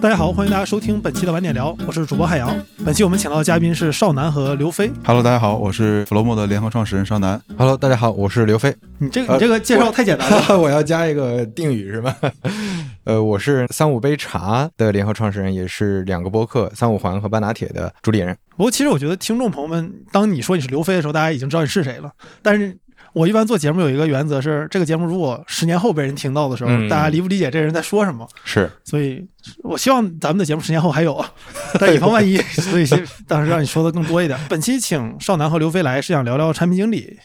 [0.00, 2.56] 大家好，欢迎大家收听本期的晚点聊，我是主播海洋。
[2.82, 4.90] 本期我们请到的嘉宾是少南和刘飞。
[5.04, 7.38] Hello，大家好，我是 Flomo 的联合创始人少南。
[7.58, 8.74] Hello，大家好，我是刘飞。
[8.96, 10.58] 你这个你这个介绍太简单了。
[10.58, 12.16] 我要加一个定语是吧？
[13.04, 18.34] 呃，我是三五杯茶的联合创始人，也是两个播客三五环和半打铁的主理人。
[18.56, 22.10] 不过其实我觉得听众朋友们，当你说你是刘飞的时候，大家已经知道你是谁了。
[22.40, 22.74] 但是
[23.12, 28.26] 我一般做节目有一个原则是，这个节目如果十年后被人听到的时候，嗯大家理不理解这人在说什么？
[28.44, 29.26] 是，所以
[29.62, 31.30] 我希望咱们的节目十年 后还有啊，
[31.78, 34.38] 但以防万一，所以先当时让你说的更多一点。
[34.48, 37.18] 本期请少南和刘飞来是想聊聊产品经理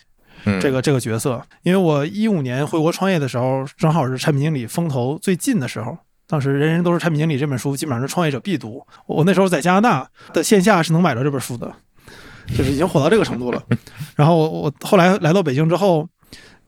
[0.46, 5.98] 嗯，这个这个角色，因为我一五年回国创业的时候，正好是产品经理风头最近的时候。
[6.28, 8.84] 当时《人人都是产品经理》这本书基本上是创业者必读。
[9.06, 11.72] 我那时候在加拿大的线下是能买到这本书的，
[12.58, 13.62] 就是已经火到这个程度了。
[14.16, 16.08] 然后我我后来来到北京之后，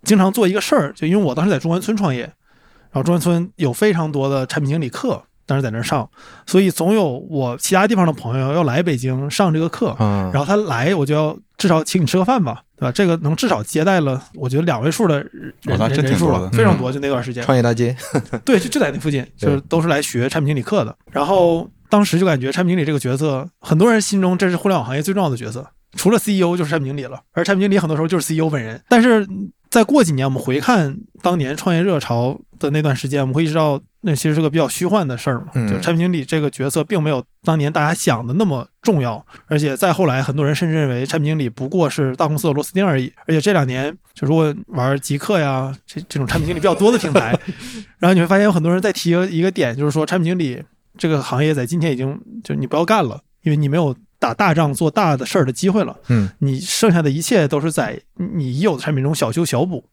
[0.03, 6.09] 经常做一个事儿，就因为我当时在中关村创业，然后中关村有非常多的产品经理课，当时在那儿上，
[6.45, 9.95] 所以总有我其他地方的朋友要来北京上这个课。
[9.99, 12.91] 嗯，然后他来，我就要至少请你吃个饭吧，对吧？
[12.91, 16.91] 这个能至少接待了，我觉得两位数的人人数了，非常多。
[16.91, 17.95] 就那段时间，创业大街，
[18.45, 20.95] 对，就就在那附近， 就是都是来学产品经理课的。
[21.11, 27.19] 然后当时就感觉产品经理这个角色，很多人心中这是互联网行业最重要的角色，除了 CEO 就是产品经理了。
[27.33, 28.81] 而产品经理很多时候就是 CEO 本人。
[28.89, 29.27] 但是
[29.69, 35.47] 再过几年，我们回看当年创业热潮的那段时间，我们会意识到那其实是个比较虚幻的事儿嘛。
[35.55, 43.11] 嗯就产品经理这个角色并没有当年大家想的那么重要，而且再后来，很多人甚至认为产品经理不过是大公司的螺丝钉而已。
[43.25, 47.37] 而且这两年，就如果玩极客呀这这种产品经理比较多的平台，
[47.99, 50.63] 然后你会发现有很多人在提一个点，就是说产品经理
[50.97, 55.95] 这个行业在今天已经就你不要干了，因为你没有打大仗做大的事儿的机会了。
[56.09, 59.83] 嗯，你剩下的一切都是在你已有的产品中小修小补。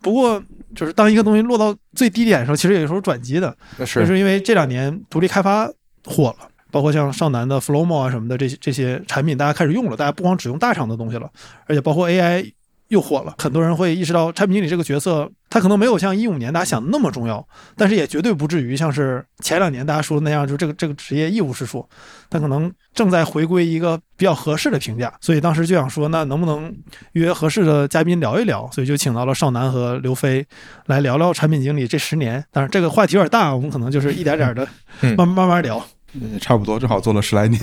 [0.00, 0.42] 不过，
[0.74, 5.70] 就是当一个东西落到最低点的时候，其实也有时候转机的，那就是是因为这两年独立开发
[6.06, 11.30] 火了，包括像上南的 Flowmo 啊什么的这些这些产品，大家开始用了，大家不光只用大厂的东西了，
[11.66, 12.50] 而且包括 AI
[12.88, 17.44] 又火了，很多人会意识到产品经理这个角色，他可能没有像一五年大家想的那么重要，
[17.76, 21.84] 但是也绝对不至于像是前两年大家说的那样，就这个这个职业一无是处，
[22.30, 26.72] 他可能正在回归一个比较合适的评价，所以当时就想说，那能不能
[27.12, 28.70] 约合适的嘉宾聊一聊？
[28.72, 30.46] 所以就请到了少南和刘飞
[30.86, 32.42] 来聊聊产品经理这十年。
[32.52, 34.66] 当然这个话题有点大，我们可能就是一点点的
[35.00, 35.84] 嗯慢慢慢慢聊。
[36.20, 37.60] 呃差不多，正好做了十来年，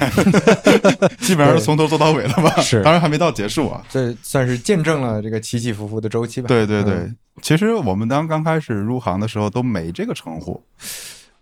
[1.19, 2.49] 基本上是从头做到尾了吧？
[2.61, 3.83] 是当然还没到结束啊。
[3.89, 6.47] 这算是见证了这个起起伏伏的周期吧？
[6.47, 10.61] 对对对，嗯其实我们当刚开始入行的时候都没这个称呼。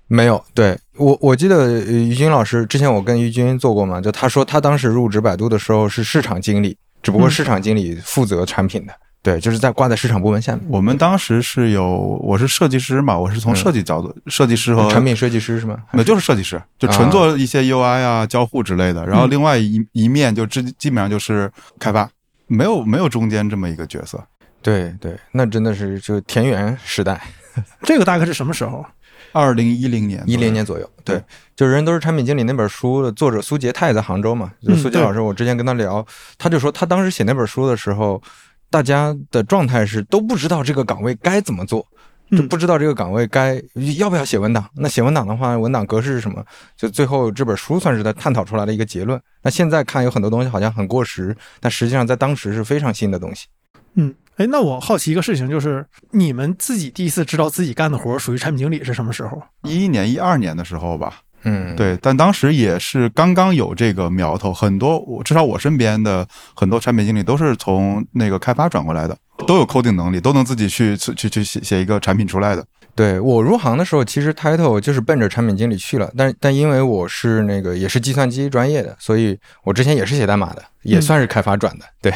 [0.08, 15.76] 没有，对我我记得呃于军老师之前我跟于军做过嘛，就他说他当时入职百度的时候是市场经理，只不过嗯市场经理负责产品的，对，就是在挂在市场部门下面，我们当时是有，我是设计师嘛，我是从设计角度，设计师和产品设计师是吗？
[15.92, 19.04] 那就是设计师，就纯做一些 UI 啊、交互之类的。
[19.08, 22.08] 然后另外一一面就基基本上就是开发，
[22.46, 24.24] 没有没有中间这么一个角色。
[24.66, 27.22] 对对，那真的是就田园时代。
[27.86, 28.84] 这个大概是什么时候？
[29.32, 31.22] 二零一零年，一零年左右，对，
[31.56, 34.52] 就是人都是产品经理那本书的作者苏杰，他也在杭州嘛。
[34.64, 36.04] 就是苏杰老师，我之前跟他聊，
[36.40, 38.20] 他就说他当时写那本书的时候，
[38.72, 41.86] 大家的状态是都不知道这个岗位该怎么做，
[42.32, 43.62] 就嗯不知道这个岗位该
[43.98, 44.68] 要不要写文档。
[44.78, 46.44] 那写文档的话，文档格式是什么？
[46.76, 49.22] 就最后这本书算是他探讨出来的一个结论。
[49.44, 53.48] 那现在看有很多东西好像很过时，但实际上在当时是非常新的东西。
[53.96, 59.42] 嗯，哎，那我好奇一个事情，就是你们自己第一次知道自己干的活儿属于产品经理是什么时候？
[59.64, 61.22] 一一年、一二年的时候吧。
[61.48, 69.16] 嗯，对，但当时也是刚刚有这个苗头，很多我至少我身边的很多产品经理都是从那个开发转过来的，
[69.46, 72.66] 都有 coding 能力，都能自己去去去去写写一个产品出来的。
[72.96, 81.86] 对我入行的时候，其实 title 就是奔着产品经理去了，但但因为我是那个也是计算机专业的，所以我之前也是写代码的，也算是开发转的。
[82.02, 82.12] 对，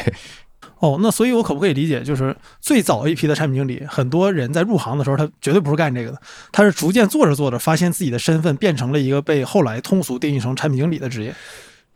[0.80, 11.34] 哦，那所以我可不可以理解，就是最早一批的产品经理，很多人在入行的时候，他绝对不是干这个的，他是逐渐做着做着，发现自己的身份变成了一个被后来通俗定义成产品经理的职业。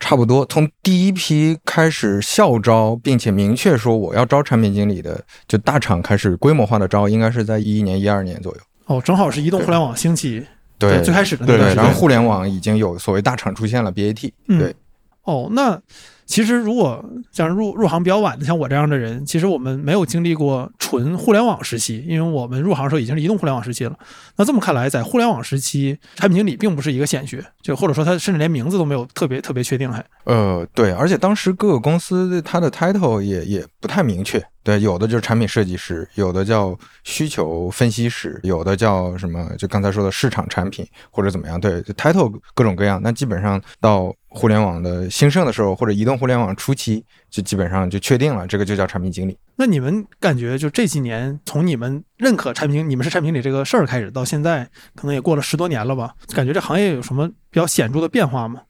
[0.01, 8.61] 差不多从第一批开始校招，并且明确说我要招产品经理的，就大厂开始规模化的招，应该是在一一年、一二年左右。
[8.87, 10.45] 哦，正好是移动互联网兴起
[10.79, 11.85] 对，最开始的那对对，段时间。
[11.85, 14.31] 然后互联网已经有所谓大厂出现了，BAT。
[14.49, 14.75] 嗯对，
[15.23, 15.81] 哦，那
[16.27, 23.97] 其实如果像入入行比较晚的，像我这样的人，其实我们没有经历过纯互联网时期，因为我们入行的时候已经是移动互联网时期了。
[24.37, 30.05] 那这么看来，在互联网时期，产品经理并不是一个显学，就或者说他甚至连名字都没有特别特别确定还。
[30.25, 39.47] 呃，对，而且当时各个公司它的 title 也也不太明确，对，有的就是产品设计师，有的叫需求分析师，有的叫什么？
[39.59, 41.61] 就刚才说的市场产品或者怎么样？
[41.61, 42.99] 对，title 各种各样。
[43.03, 49.39] 那基本上到互联网的兴盛的时候，或者移动互联网初期，就基本上就确定了，这个就叫产品经理。
[49.57, 56.15] 那你们感觉就这几年，从你们认可产品，你们是产品经理这个事儿开始，到现在可能也过了十多年了吧？
[56.35, 58.63] 感觉这行业有什么比较显著的变化吗？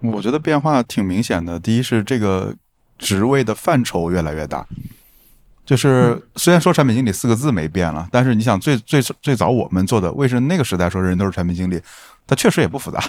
[0.00, 1.58] 我觉得变化挺明显的。
[1.58, 2.54] 第一是这个
[2.98, 4.66] 职位的范畴越来越大。
[5.66, 11.78] 就是虽然说产品经理四个字没变了，但是你想最最最早我们做的，为什么那个时代说人都是产品经理，
[12.24, 13.02] 它确实也不复杂，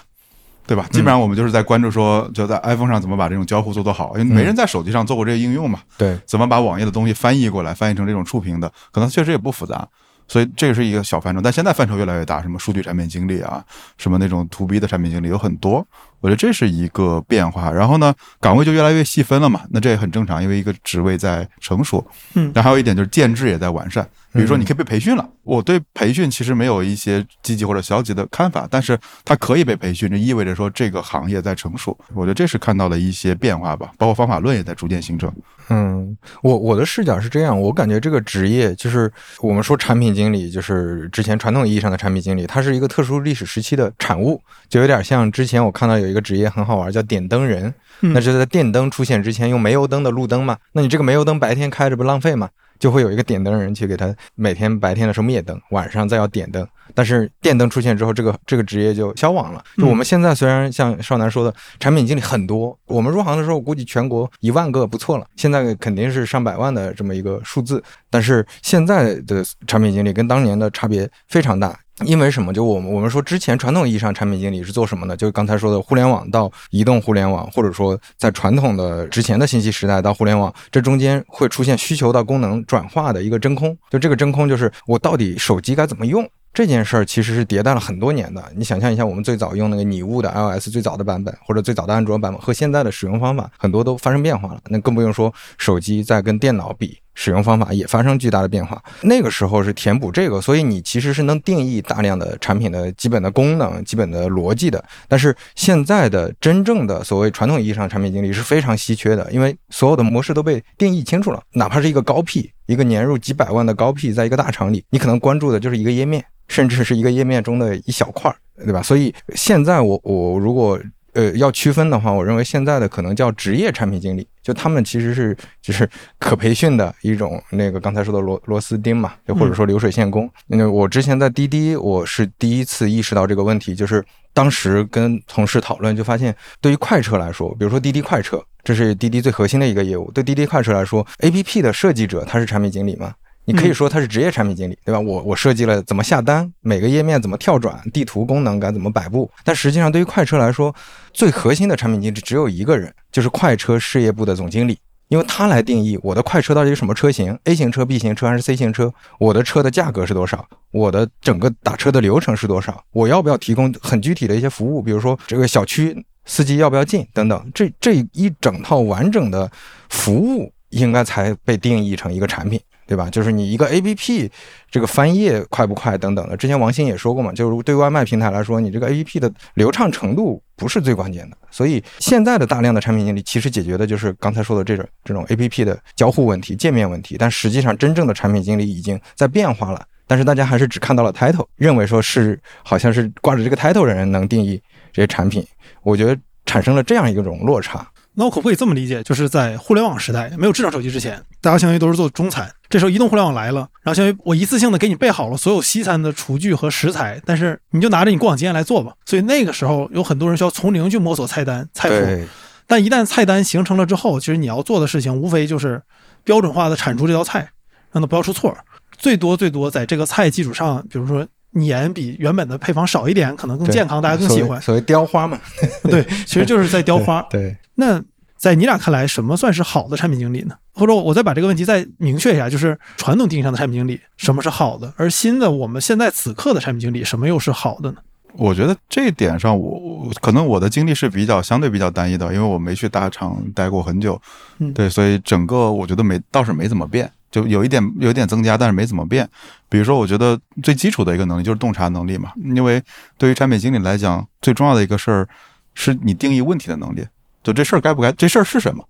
[0.65, 0.87] 对吧？
[0.91, 5.79] 基本上我们就是在关注说，就在 iPhone 上怎么把这种交互做得好，因为没人在手机上做过这个应用嘛。
[5.97, 9.87] 对，怎么把网页的东西翻译过来，翻译成这种触屏的，可能确实也不复杂。
[10.29, 13.63] 所以这个是一个小范畴，但现在范畴越来越大，什么数据产品经理啊，
[13.97, 15.87] 什么那种 to B 的产品经理有很多。
[16.19, 22.05] 我觉得这是一个变化，然后呢，岗位就越来越细分了嘛，那这也很正常，因为一个职位在成熟。
[22.33, 24.03] 嗯，然后还有一点就是建制也在完善，
[24.33, 25.27] 比如说你可以被培训了。
[25.43, 31.97] 我对培训其实没有一些积极或者消极的看法，但是它可以被培训，这意味着说这个行业在成熟。
[32.13, 35.31] 我觉得这是看到了一些变化吧，包括方法论也在逐渐形成。
[35.69, 52.49] 嗯，我我的视角是这样，我感觉这个职业就是我们说产品经理，就是之前传统意义上的产品经理，它是一个特殊历史时期的产物，就有点像之前我看到有一个职业很好玩，叫点灯人，那就在电灯出现之前用煤油灯的路灯嘛，那你这个煤油灯白天开着不浪费嘛？
[52.79, 56.67] 就会有一个点灯人去给他每天白天的时候灭灯，晚上再要点灯。
[56.93, 59.63] 但是电灯出现之后，这个这个职业就消亡了。
[59.77, 67.83] 就我们现在虽然像少南说的，产品经理很多，我们入行的时候估计全国一万个不错了，现在肯定是上百万的这么一个数字。
[68.11, 71.75] 但是现在的产品经理跟当年的差别非常大。
[72.05, 72.53] 因为什么？
[72.53, 75.17] 就我们我们说之前传统意义上产品经理是做什么呢？
[75.17, 83.75] 就刚才说的互联网到移动互联网，或者说在传统的之前的信息时代到互联网，这中间会出现需求到功能转化的一个真空。
[83.89, 88.43] 就这个真空，就是我到底手机该怎么用这件事儿，其实是迭代了很多年的。
[88.55, 94.61] 你想象一下，我们最早用那个拟物的 iOS 最早的版本，或者最早的安卓版本，和现在的使用方法很多都发生变化了。
[94.69, 96.99] 那更不用说手机在跟电脑比。
[97.19, 98.79] 使用方法也发生巨大的变化。
[99.01, 104.81] 那个时候是填补这个，所以你其实是能定义大量的产品的基本的功能、基本的逻辑的。
[105.07, 111.41] 但是现在的真正的所谓传统意义上产品经理是非常稀缺的，因为所有的模式都被定义清楚了。
[111.53, 118.83] 哪怕是一个高 P，一个年入几百万的高 P，在一个大厂里，你可能关注的就是一个页面，甚至是一个页面中的一小块儿，对吧？
[118.83, 120.79] 所以现在我我如果。
[121.17, 130.29] 呃，要区分的话，我认为现在的可能叫职业产品经理，就他们其实是就是可培训的一种那个刚才说的螺螺丝钉嘛，就或者说流水线工。
[130.45, 143.15] 因为我之前在滴滴，我是第一次意识到这个问题，就是当时跟同事讨论，就发现对于快车来说，比如说滴滴快车，这是滴滴最核心的一个业务，对滴滴快车来说，APP 的设计者他是产品经理吗？
[143.47, 144.99] 你可以说他是职业产品经理，对吧？
[144.99, 149.31] 我我设计了怎么下单，每个页面怎么跳转，地图功能该怎么摆布。
[149.45, 150.75] 但实际上，对于快车来说，
[151.13, 154.77] 最核心的产品经理只有一个人，就是快车事业部的总经理，
[155.07, 169.49] 因为他来定义我的快车到底是什么车型，A 型车、B 型车还是 C 型车，我的车的价格是多少，我的整个打车的流程是多少，我要不要提供很具体的一些服务，比如说这个小区司机要不要进等等，这这一整套完整的
[169.87, 172.59] 服务应该才被定义成一个产品。
[172.87, 173.09] 对吧？
[173.09, 174.31] 就是你一个 A P P，
[174.71, 176.37] 这个翻页快不快等等的。
[176.37, 181.37] 之前王鑫也说过嘛，就是对外卖平台来说，你这个 A P P 的流畅程度不是最关键的。
[181.51, 187.17] 所以现在的大量的产品经理其实解决的就是刚才说的这种这种 A P P 的交互问题、界面问题。
[187.19, 189.85] 但实际上，真正的产品经理已经在变化了。
[190.09, 194.61] 但是大家还是只看到了 title，认为说是好像是挂着这个 title 的人能定义
[194.93, 195.45] 这些产品。
[195.83, 197.85] 我觉得产生了这样一种落差。
[198.13, 202.49] 那我可不可以这么理解，就是在互联网时代没有智能手机之前，大家相当于都是做中餐。
[202.69, 208.93] 这时候移动互联网来了，然后相当于我一次性的给你备好了所有西餐的厨具和食材，但是你就拿着你过往经验来做吧。
[209.05, 212.27] 所以那个时候有很多人需要从零去摸索菜单菜谱。
[212.65, 215.81] 但一旦菜单形成了之后，其实你要做的事情无非就是
[216.25, 217.49] 标准化的产出这道菜，
[217.93, 218.53] 让它不要出错。
[218.97, 224.61] 最多最多在这个菜基础上，比如说盐比原本的配方少一点，可能更健康，大家更喜欢。
[224.61, 225.39] 所谓雕花嘛，
[225.83, 227.21] 对，其实就是在雕花。
[227.31, 227.55] 对。
[227.75, 228.03] 那
[228.37, 230.55] 在你俩看来，什么算是好的产品经理呢？
[230.73, 234.93] 或者我再把这个问题再明确一下，就是传统定义上的产品经理，什么是好的？
[234.95, 237.97] 而新的我们现在此刻的产品经理，什么又是好的呢？
[238.33, 244.21] 我觉得这一点上，我可能我的经历是比较相对比较单一的，因为我没去大厂待过很久，
[244.59, 249.27] 嗯，对，所以整个我觉得没倒是没怎么变，就有一点有一点增加，但是没怎么变。
[249.69, 252.83] 比如说，我觉得最基础的一个能力就是洞察能力嘛，因为
[253.17, 255.27] 对于产品经理来讲，最重要的一个事儿
[255.73, 257.03] 是你定义问题的能力。
[257.43, 258.11] 就这事儿该不该？
[258.11, 258.83] 这事儿是什么？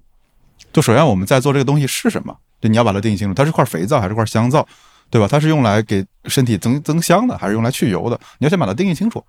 [0.74, 2.36] 就首先我们在做这个东西是什么？
[2.60, 4.68] 就你要把它定义清楚，它是块肥皂还是块香皂，
[5.10, 5.28] 对吧？
[5.28, 8.20] 它是用来给身体增增香的，还是用来去油的？
[8.40, 9.24] 你要先把它定义清楚。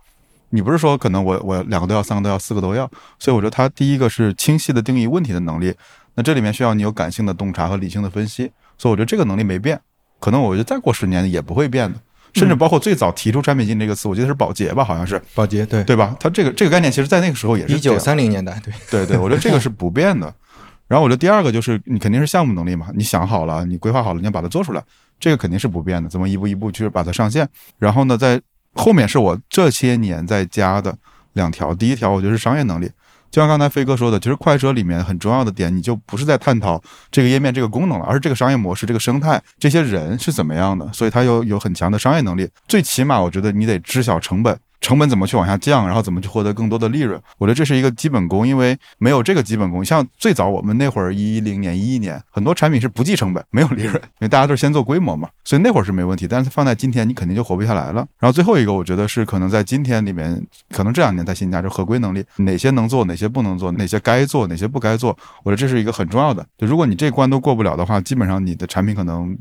[0.50, 2.90] 你不是说可能我我两个都要，三个都要，四个都要？
[3.18, 5.74] 所以我觉得它第一个是清晰的定义问题的能力。
[6.14, 8.50] 那这里面需要你有感性的洞察和理性的分析。
[8.78, 9.78] 所以我觉得这个能力没变，
[10.18, 12.00] 可能我觉得再过十年也不会变的。
[12.34, 16.16] 甚至包括最早提出产品经理这个词，我记得是保洁吧，好像是保洁，对对吧？
[16.20, 20.32] 它这个这个概念，其实在那个时候也是一九三零年代，对对对，我觉得这个是不变的。
[20.88, 24.82] 然后我觉得第二个就是你肯定是项目能力嘛，你想好了，你规划好了，你要把它做出来，
[25.20, 26.08] 这个肯定是不变的。
[26.08, 27.46] 怎么一步一步去把它上线？
[27.78, 28.40] 然后呢，在
[28.72, 30.96] 后面是我这些年在加的
[31.34, 32.90] 两条，第一条我觉得是商业能力。
[33.30, 40.88] 就像刚才飞哥说的，其实快车里面很重要的点，你就不是在探讨这个页面这个功能了，而是这个商业模式、这个生态、这些人是怎么样的。
[40.92, 42.48] 所以它有有很强的商业能力。
[42.66, 44.58] 最起码，我觉得你得知晓成本。
[44.80, 47.20] 成本怎么去往下降，然后怎么去获得更多的利润？
[47.38, 56.26] 我觉得这是一个基本功，因为没有这个基本功，像最早我们那会儿一零年、一一年，很多产品是不计成本、没有利润，因为大家都是先做规模嘛，所以那会儿是没问题。
[56.28, 58.06] 但是放在今天，你肯定就活不下来了。
[58.18, 66.46] 然后最后一个，我觉得是可能在今天里面，可能这两年在新加就合规能力，哪些能做，哪些不能做，哪些该做，哪些不该做，我觉得这是一个很重要的。
[66.56, 69.36] 就如果你这关都过不了的话，基本上你的产品可能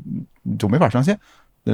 [0.58, 1.18] 就没法上线，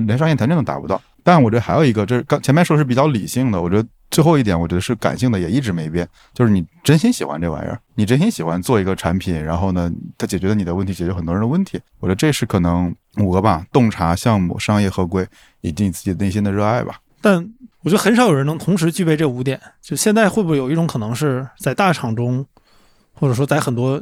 [0.01, 1.01] 连商业条件都达不到。
[1.23, 3.89] 但我觉得还有一个，这是刚前面说是比较理性的，我觉得。
[4.11, 11.81] 最后一点，我觉得是感性的，也一直没变，就是你真心喜欢这玩意儿，你真心喜欢做一个产品，然后呢，它解决了你的问题，解决很多人的问题。
[11.99, 15.27] 我觉得这是可能五个吧：洞察、项目、商业合规，
[15.63, 17.01] 以及你自己内心的热爱吧。
[17.21, 17.45] 但
[17.81, 19.61] 我觉得很少有人能同时具备这五点。
[19.83, 22.47] 就现在会不会有一种可能是在大厂中，
[23.15, 24.01] 或者说在很多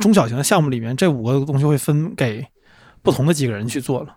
[0.00, 2.44] 中小型的项目里面，这五个东西会分给
[3.02, 4.16] 不同的几个人去做了？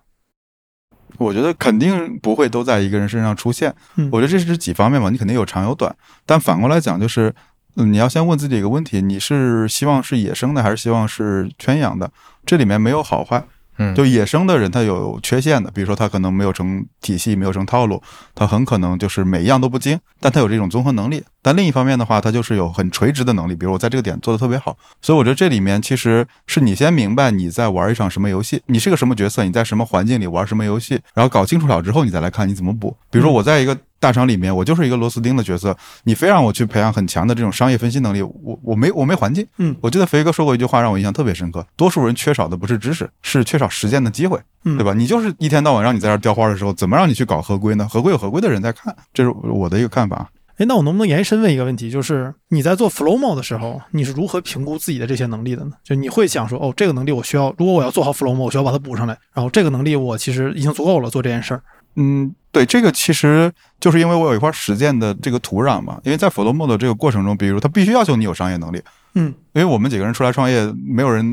[1.17, 3.73] 我觉得肯定不会都在一个人身上出现。
[3.95, 5.95] 嗯，我觉得这是几方面嘛，你肯定有长有短。
[6.25, 7.33] 但反过来讲，就是
[7.73, 12.09] 你要先问自己一个问题：你是希望是野生的，还是希望是圈养的？
[12.45, 13.43] 这里面没有好坏。
[13.77, 18.01] 嗯，就野生的人他有缺陷的，比如说他可能没有成体系，没有成套路，
[18.33, 21.23] 他很可能就是每一样都不精，但他有这种综合能力。
[21.41, 24.77] 但另一方面的话，他就是有很垂直的能力，比如我在这个点做的特别好。
[25.01, 32.95] 所以我觉得这里面其实是你先明白你在玩一场什么游戏，你是个什么角色，你在什么环境里玩什么游戏，然后搞清楚了之后，你再来看你怎么补。
[33.09, 33.77] 比如说我在一个。
[33.99, 35.75] 大厂里面，我就是一个螺丝钉的角色。
[36.03, 39.45] 你非让我去培养很强的这种商业分析能力，我我没我没环境。
[39.57, 44.93] 嗯，我记得肥哥说过一句话，让我印象特别深刻：多数人缺少的不是知识，是缺少实践的机会，对吧？
[44.93, 47.87] 你就是一天到晚让你在这雕花的时候，怎么让你去搞合规呢？
[47.89, 50.29] 合规有合规的人在看，这是我的一个看法。
[50.57, 55.73] 哎，那我能不能延伸问一个问题，就是你在做 Flowmo 的时候，你是如何评估自己的这些能力的呢？
[55.83, 61.61] 就你会想说，哦，这个能力我需要，如果我要做好 Flowmo，我需要把它补上来，然后这个能力我其实已经足够了，做这件事儿。
[61.95, 66.01] 嗯，对，这个其实就是因为我有一块实践的这个土壤嘛。
[66.03, 68.81] 因为在 Flowmo 的这个过程中，比如他必须要求你有商业能力，
[69.13, 71.23] 嗯，因为我们几个人出来创业，没有人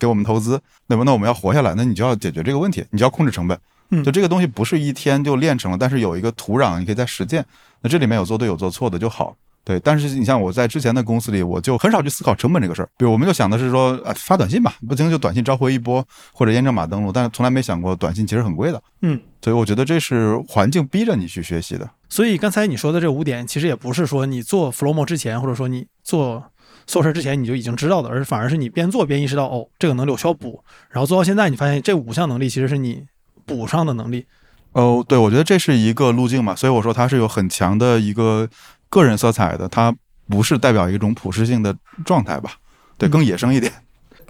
[0.00, 1.04] 给我们投资，那么？
[1.04, 3.56] 那我们要活下来，那你就要解决这个问题，你就要控制成本。
[3.90, 7.46] 嗯，就这个东西不是一天就练成了，但是有一个土壤，你可以在实践。
[7.82, 9.36] 那这里面有做对有做错的就好。
[9.64, 12.88] 对，但是你像我在之前的公司里，我就很少去思考成本这个事儿。
[12.98, 18.82] 比如，我们就想的是说，啊，发短信吧，不行就短信召回一波，或者验证码登录，但是从来没想过短信其实很贵的。
[19.00, 21.88] 嗯，所以我觉得这是环境逼着你去学习的。
[22.10, 26.44] 所以刚才你说的这五点，其实也不是说你做 Flowmo 之前，或者说你做
[26.86, 33.04] 做事之前你就已经知道的，而反而是你边做边意识到，哦，这个能力我需要补，然后做到现在，你发现这五项能力其实是你
[33.46, 34.26] 补上的能力。
[34.72, 38.48] 哦，对，我觉得这是一个路径嘛，所以我说它是有很强的一个
[38.94, 39.94] 个人色彩的，它。
[40.26, 42.52] 不是代表一种普适性的状态吧？
[42.96, 43.70] 对，更野生一点。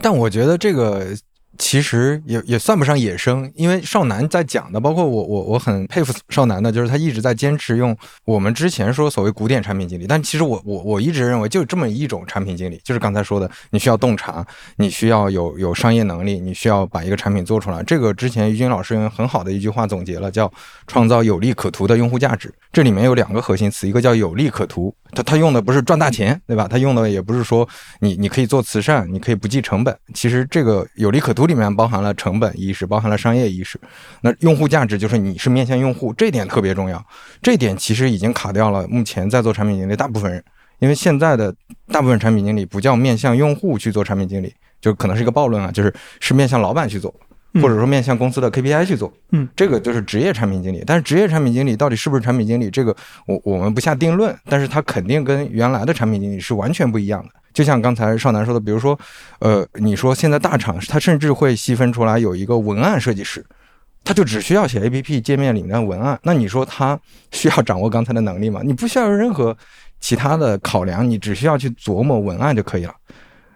[0.02, 1.16] 但我觉得这个。
[1.56, 14.44] 其实也也算不上野生，因为少南在讲的，包括我我我很佩服少南的，就是他一直在坚持用我们之前说所谓古典产品经理，但其实我我我一直认为就这么一种产品经理，就是刚才说的，你需要洞察，
[14.78, 17.82] 你需要有有商业能力，你需要把一个产品做出来。
[17.84, 20.52] 这个之前于军老师用很好的一句话总结了，叫
[20.88, 22.52] 创造有利可图的用户价值。
[22.73, 26.66] 这里面有两个核心词，一个叫有利可图，他他用的不是赚大钱，对吧？
[26.66, 27.68] 他用的也不是说
[28.00, 29.96] 你你可以做慈善，你可以不计成本。
[30.12, 31.44] 其实这个有利可图。
[31.47, 33.81] 里面包含了成本意识，包含了商业意识。
[34.23, 37.05] 那用户价值就是你是面向用户，这点特别重要。
[37.43, 40.43] 这点其实已经卡掉了目前在做产品经理大部分人，
[40.79, 41.55] 因为现在的
[41.89, 47.15] 大部分产品经理不叫面向用户去做产品经理，就可能是一个暴论啊，就是是面向老板去做，
[47.54, 49.12] 或者说面向公司的 KPI 去做。
[49.32, 50.82] 嗯，这个就是职业产品经理。
[50.87, 52.94] 但是职业产品经理到底是不是产品经理，这个
[53.26, 54.37] 我我们不下定论。
[54.46, 57.30] 但是他肯定跟原来的产品经理是完全不一样的。
[57.52, 58.99] 就像刚才少南说的，比如说，
[59.38, 63.44] 呃，你说现在大厂他甚至会细分出来有一个文案设计师，
[64.02, 66.18] 他就只需要写 APP 界面里面的文案。
[66.25, 66.99] 那你说他
[67.30, 68.61] 需要掌握刚才的能力吗？
[68.64, 69.56] 你不需要任何
[70.00, 72.94] 其他的考量，你只需要去琢磨文案就可以了。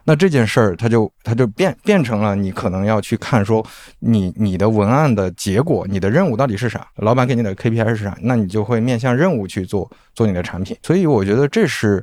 [0.08, 3.62] 那这件事儿，它就它就变变成了你可能要去看说
[3.98, 6.86] 你你的文案的结果，你的任务到底是啥？
[6.96, 8.16] 老板给你的 KPI 是啥？
[8.22, 10.74] 那你就会面向任务去做做你的产品。
[10.82, 12.02] 所以我觉得这是，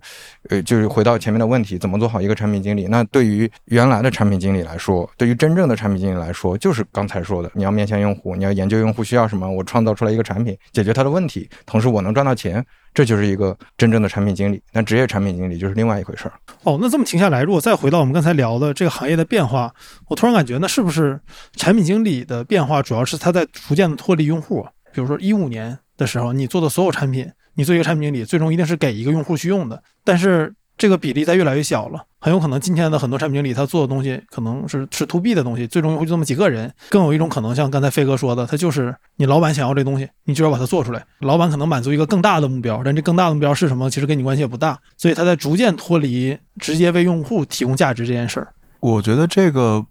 [0.49, 2.85] 呃，就是回到前面的问题，怎么做好一个产品经理？
[2.85, 12.63] 那对于原来的产品经理来说，对于真正的产品经理来说，就是刚才说的，你要面向用户，你要研究用户需要什么，我创造出来一个产品，解决他的问题，同时我能赚到钱。
[12.95, 16.33] 这就是一个真正的产品经理，但职业产品经理就是另外一回事儿。
[16.63, 19.71] 哦，那这么停下来，如果再回到我们刚才聊的这个行业的变化，
[20.07, 21.19] 我突然感觉，那是不是
[21.57, 24.65] 产品经理的变化主要是他在逐渐的脱离用户？
[24.91, 30.51] 比如说一五年的时候，你做的所有产品，你做一个产品经理，最终一定是给一个用户去用的，但是。
[30.77, 36.71] 这个比例在越来越小了，很有可能今天的很多产品经理他做的东西可能是是 to B 的东西，最终会就这么几个人。
[36.89, 41.05] 更有一种可能，像刚才飞哥说的，他就是你老板想要这东西，你就要把它做出来。
[41.19, 44.77] 老板可能满足一个更大的目标，但这更大的目标是什么，其实跟你关系也不大。
[44.97, 48.53] 所以他在逐渐脱离直接为用户提供价值这件事儿。
[48.79, 49.85] 我觉得这个。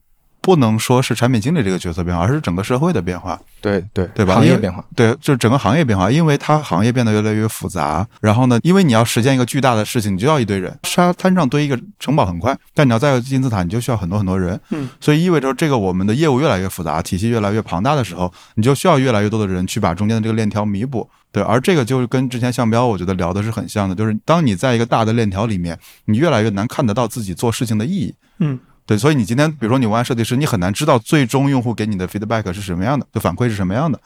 [0.44, 3.40] 不能说是产品经理这个角色变化，而是整个社会的变化。
[3.62, 4.34] 对对对吧？
[4.34, 8.06] 行业变化，对，就是整个行业变化，因为它行业变得越来越复杂。
[8.20, 10.78] 然后呢，因为你要实现一个巨大的事情，你就要一堆人。
[10.82, 14.60] 沙滩上堆一个城堡很快，但你要造金字塔，你就需要很多很多人。
[14.68, 21.08] 嗯，所以意味着这个我们的业务越来越复杂，体系越来越庞大的时候，你就需要越来越多的人去把中间的这个链条弥补。
[21.32, 28.14] 对，而这个就是跟之前向标我觉得聊的是很像的，就是当你在一个大的链条里面，你越来越难看得到自己做事情的意义。
[28.40, 28.60] 嗯。
[28.86, 33.98] 对，所以你今天，比如说你文案设计师，你很难知道最终用户给你的 feedback 是什么样的，就反馈是什么样的。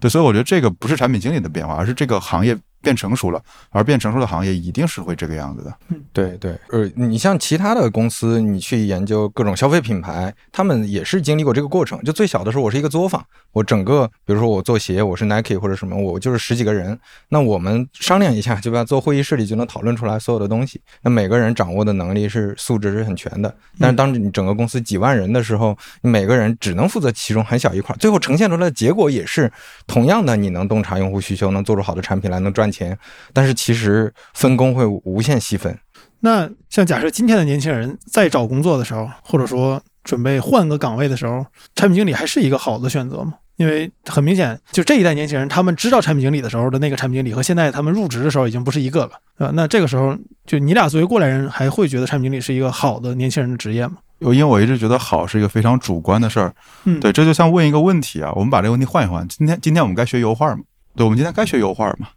[0.00, 2.56] 对，所以我觉得这个不是产品经理的变化，而是这个行业。
[2.86, 5.76] 变成熟了，而变成熟的行业一定是会这个样子的。
[5.88, 12.00] 嗯，对对，呃，你像其他的公司，你去研究各种消费品牌，他们也是经历过这个过程。
[12.04, 16.96] 就最小的时候，我是一个作坊，我整个，比如说我做鞋，我是 Nike 或者什么，我就是十几个人，
[17.30, 20.80] 那我们商量一下，就把坐会议室里就能讨论出来所有的东西。
[21.02, 29.50] 那每个人掌握的能力是素质是很全的，但是当你整个公司几万人的时候，每个人只能负责其中很小一块，最后呈现出来的结果也是
[29.88, 32.98] 同样的，你能洞察用户需求，能做出好的产品来，能赚钱。
[33.32, 35.76] 但是其实分工会无限细分。
[36.20, 43.34] 那像假设今天的年轻人在找工作的时候，或者说准备换个岗位的时候，产品经理还是一个好的选择吗？
[43.56, 53.96] 因为很明显，就这一代年轻人，他们知道产品经理的时候的那个产品经理和现在他们入职的时候已经不是一个了，啊，那这个时候，就你俩作为过来人，还会觉得产品经理是一个好的年轻人的职业吗？
[54.20, 56.54] 因为我一直觉得好是一个非常主观的事儿。
[56.84, 59.26] 嗯，对，这就像问一个问题啊，我们把这个问题换一换。
[59.28, 60.62] 今天，今天我们该学油画吗？
[60.94, 62.08] 对，我们今天该学油画吗？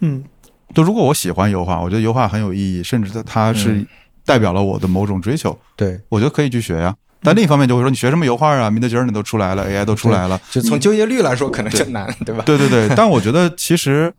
[0.00, 0.24] 嗯。
[0.74, 3.86] 就如果我喜欢油画，我觉得油画很有意义，甚至它它是
[4.24, 5.56] 代表了我的某种追求。
[5.76, 6.92] 对，我觉得可以去学呀。
[7.22, 8.68] 但另一方面就会说，你学什么油画啊？
[8.68, 12.42] 米德吉尔你都出来了，AI 都出来了，就从就业率来说可能就难，对吧？
[12.44, 12.88] 对对对。
[12.96, 14.12] 但我觉得其实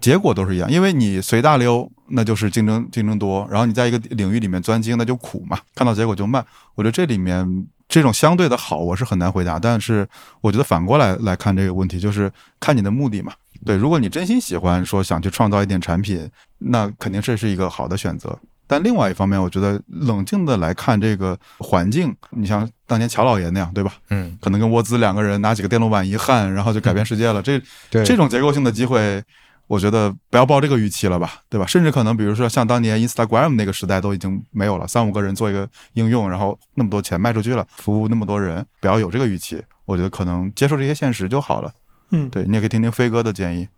[0.00, 6.44] 结果都是一样，因为你随大溜，那就是竞争竞争多；然后你在一个领域里面钻精，那就苦嘛，看到结果就慢。
[6.76, 9.58] 我觉得这里面这种相对的好，我是很难回答。
[9.58, 10.08] 但是
[10.40, 13.32] 我觉得反过来来看这个问题，就是看你的目的嘛。
[13.66, 16.26] 对，如果你真心喜欢说想去创造一点产品，
[16.58, 18.38] 那肯定这是一个好的选择。
[18.68, 23.92] 但另外一方面，我觉得冷静的来看这个环境，你像当年乔老爷那样，对吧？
[24.10, 27.40] 嗯，可能跟沃兹两个人拿几个电路板一焊，然后就改变世界了。
[27.42, 29.22] 这这种结构性的机会，
[29.68, 31.66] 我觉得不要抱这个预期了吧，对吧？
[31.66, 39.62] 甚至可能比如说像当年 Instagram 那个时代都已经没有了，三五个人做一个应用，然后那么多钱卖出去了，服务那么多人，不要有这个预期。
[39.84, 41.72] 我觉得可能接受这些现实就好了。
[42.10, 43.68] 嗯，对你也可以听听飞哥的建议。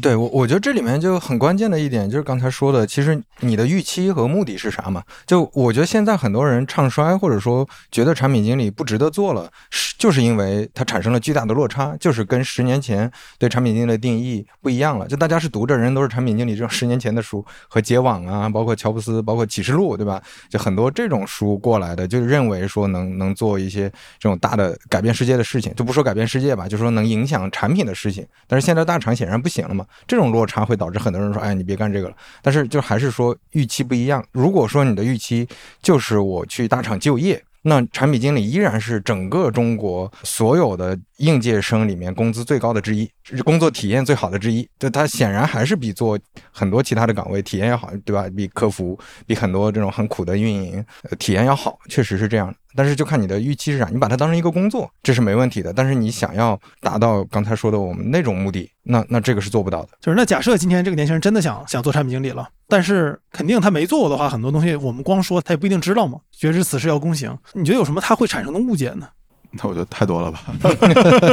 [0.00, 5.02] 对我，我觉得这里面就很关键的一点就是刚才说的，其实你的预期和目的是啥嘛？
[5.26, 15.06] 就我觉得现在很多人唱衰，或者说觉得产品经理不值得做了，是就是因为它产生了巨大的落差，就是跟十年前对产品经理的定义不一样了。
[15.08, 20.22] 就大家是读着人都是产品经理这种十年前的书和结网啊，包括乔布斯，包括启示录，对吧？
[20.50, 28.26] 就很多这种书过来的，就认为说能能做一些这种大的改变世界的事情，就不说改变世界吧，就说能影响产品的事情。
[28.46, 29.85] 但是现在大厂显然不行了嘛。
[30.06, 34.24] 这种落差会导致很多人说：“哎，你别干这个了。”但是就还是说预期不一样。
[34.32, 35.46] 如果说你的预期
[35.82, 43.10] 就是我去大厂就业，那产品经理依然是整个中国所有的应届生里面工资最高的之一，
[43.44, 44.68] 工作体验最好的之一。
[44.78, 46.18] 就他显然还是比做
[46.50, 48.26] 很多其他的岗位体验要好，对吧？
[48.36, 50.84] 比客服，比很多这种很苦的运营
[51.18, 52.54] 体验要好，确实是这样。
[52.74, 55.72] 但是就看你的预期是啥，你把它当成一个工作，这是没问题的。
[55.72, 59.88] 但是你想要达到刚才说的我们那种目的，那那这个是做不到的。
[59.98, 66.20] 就是那假设今天这个年轻人真的想想做产品经理了，但是肯定他没做过的话，很多东西我们光说他也不一定知道嘛。
[66.30, 69.08] 绝知此事要躬行，你觉得有什么他会产生的误解呢？
[69.56, 70.44] 那我觉得太多了吧。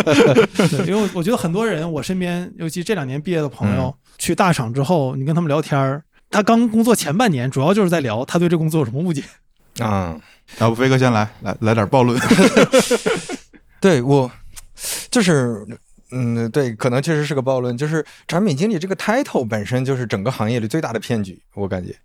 [0.87, 9.23] 因为我觉得很多人，我身边尤其这两年毕业的朋友去大厂之后，你跟他们聊天儿，他刚工作前半年主要就是在聊他对这工作有什么误解。
[9.79, 10.19] 啊。
[10.59, 12.19] 要不飞哥先来，来来点暴论。
[13.79, 14.31] 对我
[15.09, 15.65] 就是。
[16.15, 17.75] 嗯，对，可能确实是个暴论。
[17.75, 21.95] 就是产品经理这个 title 本身就是整个行业里最大的骗局，我感觉。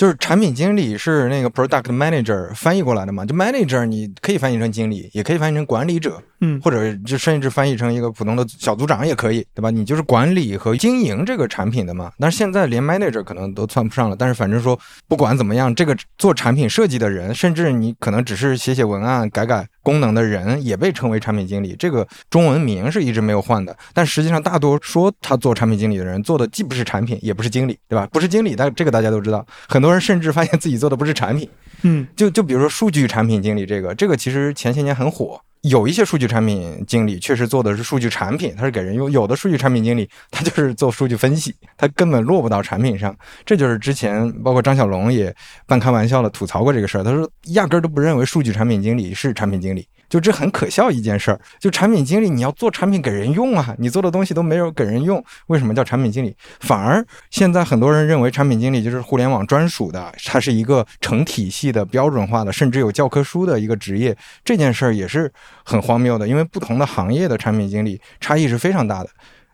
[0.00, 3.22] 就是产品经理是那个 product manager 翻译过来的嘛？
[3.26, 9.68] 就 manager 你可以翻译成经理，也可以翻译成管理者，嗯，或者就甚至翻译成一个普通的小组长也可以，对吧？
[9.68, 12.10] 你就是管理和经营这个产品的嘛。
[12.18, 14.16] 但是现在连 manager 可能都算不上了。
[14.18, 21.74] 但是反正说不管怎么样，这个做产品设计的人，甚至你可能只是写写文案、改改功能的人，也被称为产品经理。
[21.76, 23.76] 这个中文名是一直没有换的。
[23.92, 28.06] 但实际上，大多说他做产品经理的人，做的既不是产品，也不是经理，对吧？
[28.12, 29.44] 不是经理，但这个大家都知道。
[29.68, 31.50] 很多人甚至发现自己做的不是产品。
[31.82, 35.40] 嗯，就就比如说数据产品经理这个，这个其实前些年很火。
[35.62, 43.14] 有一些数据产品经理确实做的是数据产品，他是给人用；有的数据产品经理他就是做数据分析，他根本落不到产品上。
[43.44, 45.34] 这就是之前包括张小龙也
[45.66, 49.86] 半开玩笑的吐槽过这个事儿，他说压根儿都不认为数据产品经理是产品经理。
[50.10, 56.36] 就这很可笑一件事儿，就产品经理你要做产品给人用啊，你做的东西都没有给人用，为什么叫产品经理？
[56.58, 64.14] 反而现在很多人认为产品经理就是互联网专属的，它是一个成体系的、标准化的，甚至有教科书的一个职业。
[64.44, 65.32] 这件事儿也是
[65.64, 69.10] 很荒谬的，因为不同的行业的产品经理差异是非常大的。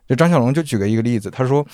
[0.08, 1.64] 就张小龙就举个一个例子，他说。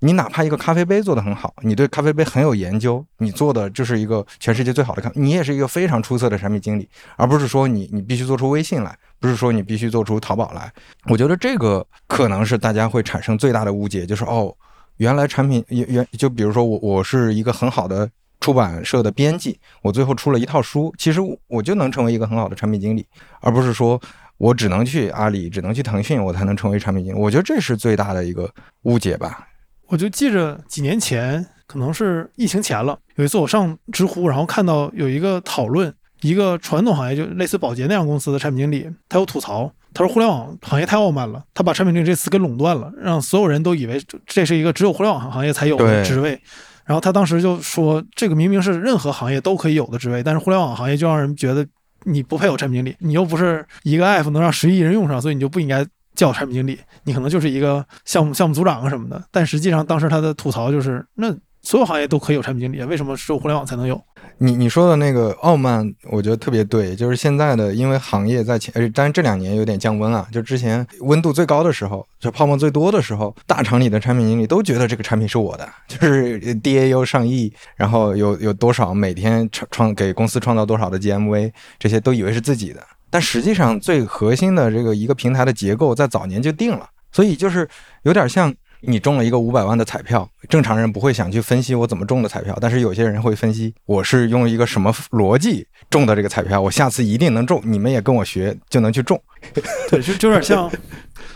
[0.00, 10.72] 你哪怕一个咖啡杯做得很好，你对咖啡杯很有研究，你做的就是一个全世界最好的咖，你也是一个非常出色的产品经理，而不是说你你必须做出微信来，不是说你必须做出淘宝来。
[11.08, 14.54] 我觉得这个可能是大家会产生最大的误解，就是哦，
[14.98, 18.08] 原来产品原原就比如说我我是一个很好的
[18.38, 23.04] 出版社的编辑，我最后出了一套书，其实我就能成为一个很好的产品经理，
[23.40, 24.00] 而不是说
[24.36, 27.18] 我只能去阿里，只能去腾讯，我才能成为产品经理。
[27.18, 28.48] 我觉得这是最大的一个
[28.82, 29.44] 误解吧。
[29.88, 46.38] 我就记着几年前，可能是疫情前了，有一次我上知乎，然后看到有一个讨论，一个传统行业就类似保洁那样公司的产品经理，他有吐槽，他说互联网行业太傲慢了，他把产品经理这词给垄断了，让所有人都以为这是一个只有互联网行业才有的职位。
[46.84, 51.66] 然后他当时就说，这个明明是任何行业都可以有的职位，但是互联网行业就让人觉得
[52.04, 55.86] 你不配有产品经理，你又不是一个 app 能让十亿人用上，所以你就不应该。
[56.18, 64.00] 叫产品经理，你可能就是一个项目项目组长啊什么的，但实际上当时他的吐槽就是，那所有行业都可以有产品经理，为什么只有互联网才能有？
[64.38, 82.82] 你你说的那个傲慢，我觉得特别对，就是现在的，因为行业在前，但是这两年有点降温啊，就之前温度最高的时候，就泡沫最多的时候，大厂里的产品经理都觉得这个产品是我的，就是 DAU 上亿，然后有有多少每天创创给公司创造多少的 GMV，这些都以为是自己的。
[83.10, 87.68] 但实际上，最核心的这个一个平台的结构在早年就定了，所以就是
[88.02, 99.20] 有点像你中了一个五百万的彩票，正常人不会想去分析我怎么中的彩票，但是有些人会分析我是用一个什么逻辑中的这个彩票，我下次一定能中，你们也跟我学就能去中。
[99.90, 100.70] 对，就就有点像，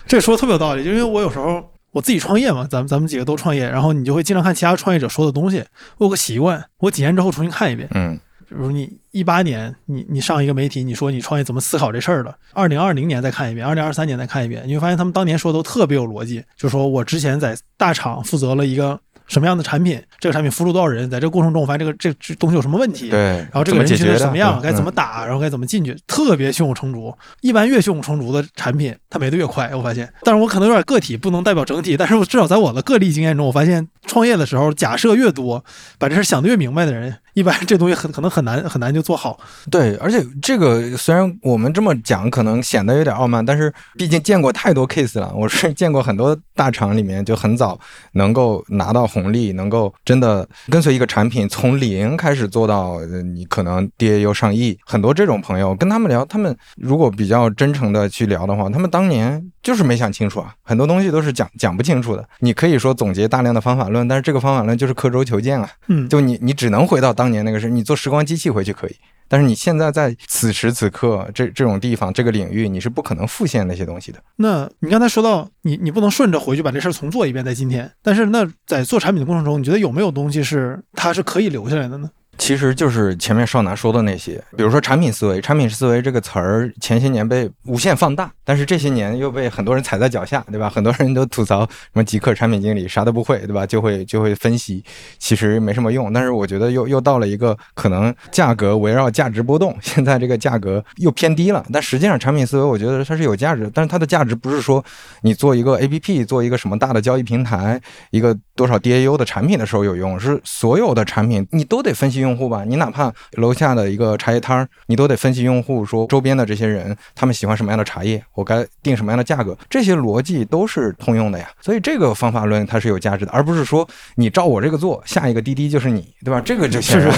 [0.06, 5.64] 这说的特别有道理，就因为我有时候我自己创业嘛，咱们咱们几个都创业，然后你就会经常看其他创业者说的东西，
[5.98, 8.20] 我有个习惯，我几年之后重新看一遍，嗯。
[8.52, 12.38] 比如你一八年，你你上一个媒体，你说你创业怎么思考这事儿的？
[12.52, 16.44] 二零二零年再看一遍，二零二三年再看一遍，你会发现他们当年说的都特别有逻辑。
[16.56, 19.00] 就说我之前在大厂负责了一个
[19.32, 27.12] 什么样的产品，这个产品服务多少人，在这个过程中我发现这个这这东西有什么问题，对，然后这个人群是什么样，该怎么打，然后该怎么进去，特别胸有成竹。
[27.40, 29.74] 一般越胸有成竹的产品，它没的越快。
[29.74, 31.96] 我发现，但是我可能有点个体，不能代表整体。
[31.96, 35.64] 但是我至少在我的个例经验中，我发现创业的时候，假设越多，
[35.98, 37.16] 把这事想得越明白的人。
[37.34, 39.40] 一般这东西很可能很难很难就做好，
[39.70, 45.32] 对，而且这个虽然我们这么讲可能显得有点傲慢，但是毕竟见过太多 case 了。
[45.34, 47.80] 我是见过很多大厂里面就很早
[48.12, 53.00] 能够拿到红利，能够真的跟随一个产品从零开始做到
[53.34, 62.24] 你可能 DAU 上亿，很多这种朋友跟他们聊，他们如果比较真诚的去聊的话，他们当年就是没想清楚啊，很多东西都是讲讲不清楚的。
[62.38, 67.32] 你可以说总结大量的方法论，但是这个方法论就是刻舟求剑啊，嗯，就你你只能回到当。
[67.32, 68.94] 年那个事你做时光机器回去可以，
[69.32, 74.22] 但是你现在在此时此刻这这种地方这个领域，你是不可能复现那些东西的。
[74.36, 82.10] 那你刚才说到你你不能顺着回去把这事儿重做一遍，在今天，但是那在做产品的过程中，你觉得有没有东西是它是可以留下来的呢？
[82.38, 90.68] 其实就是前面少拿说的那些，比如说产品思维，产品思维这个词儿前些年被无限放大，但是这些年又被很多人踩在脚下，对吧？
[90.68, 93.64] 很多人都吐槽什么极客产品经理啥都不会，对吧？
[93.68, 94.82] 就会就会分析，
[95.18, 96.12] 其实没什么用。
[96.12, 101.64] 但是我觉得又又到了一个可能价格围绕价值波动，现在这个价格又偏低了。
[101.70, 104.82] 但实际上产品思维我觉得它是有价值，但是它的价值不是说
[105.20, 112.21] 你做一个 APP，做一个什么大的交易平台，一个多少 DAU 的产品的时候有用，是所有的产品你都得分析。
[112.22, 112.64] 用户吧。
[112.64, 121.50] 你哪怕楼下的一个茶叶摊儿，你都得分析用户，说周边的这些人他们喜欢什么样的茶叶，我该定什么样的价格，这些逻辑都是通用的呀。
[121.60, 126.40] 所以这个方法论它是有价值的，而不是说你照我这个做，下一个滴滴就是你，对吧？
[126.40, 127.12] 这个就显然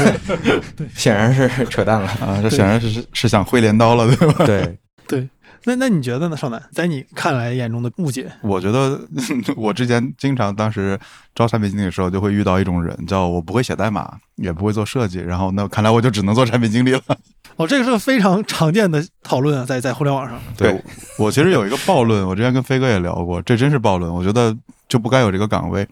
[0.95, 2.09] 显然是扯淡了。
[2.21, 4.45] 啊，这显然是是是想挥镰刀了，对吧？
[4.47, 5.29] 对，对，
[5.65, 6.63] 那那你觉得呢，少南？
[6.73, 9.01] 在你看来眼中的误解，我觉得
[9.57, 10.99] 我之前经常当时
[11.35, 17.01] 招产品经理的时候，就会遇到一种人，叫我不会写代码，也不会做设计，然后那看来我就只能做产品经理了。
[17.57, 20.39] 哦，这个是个非常常见的讨论啊，在在互联网上。
[20.57, 20.83] 对
[21.19, 24.13] 我其实有一个暴论，我之前跟飞哥也聊过，这真是暴论。
[24.13, 24.57] 我觉得
[24.89, 25.87] 就不该有这个岗位。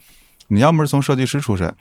[0.49, 1.73] 你要么是从设计师出身，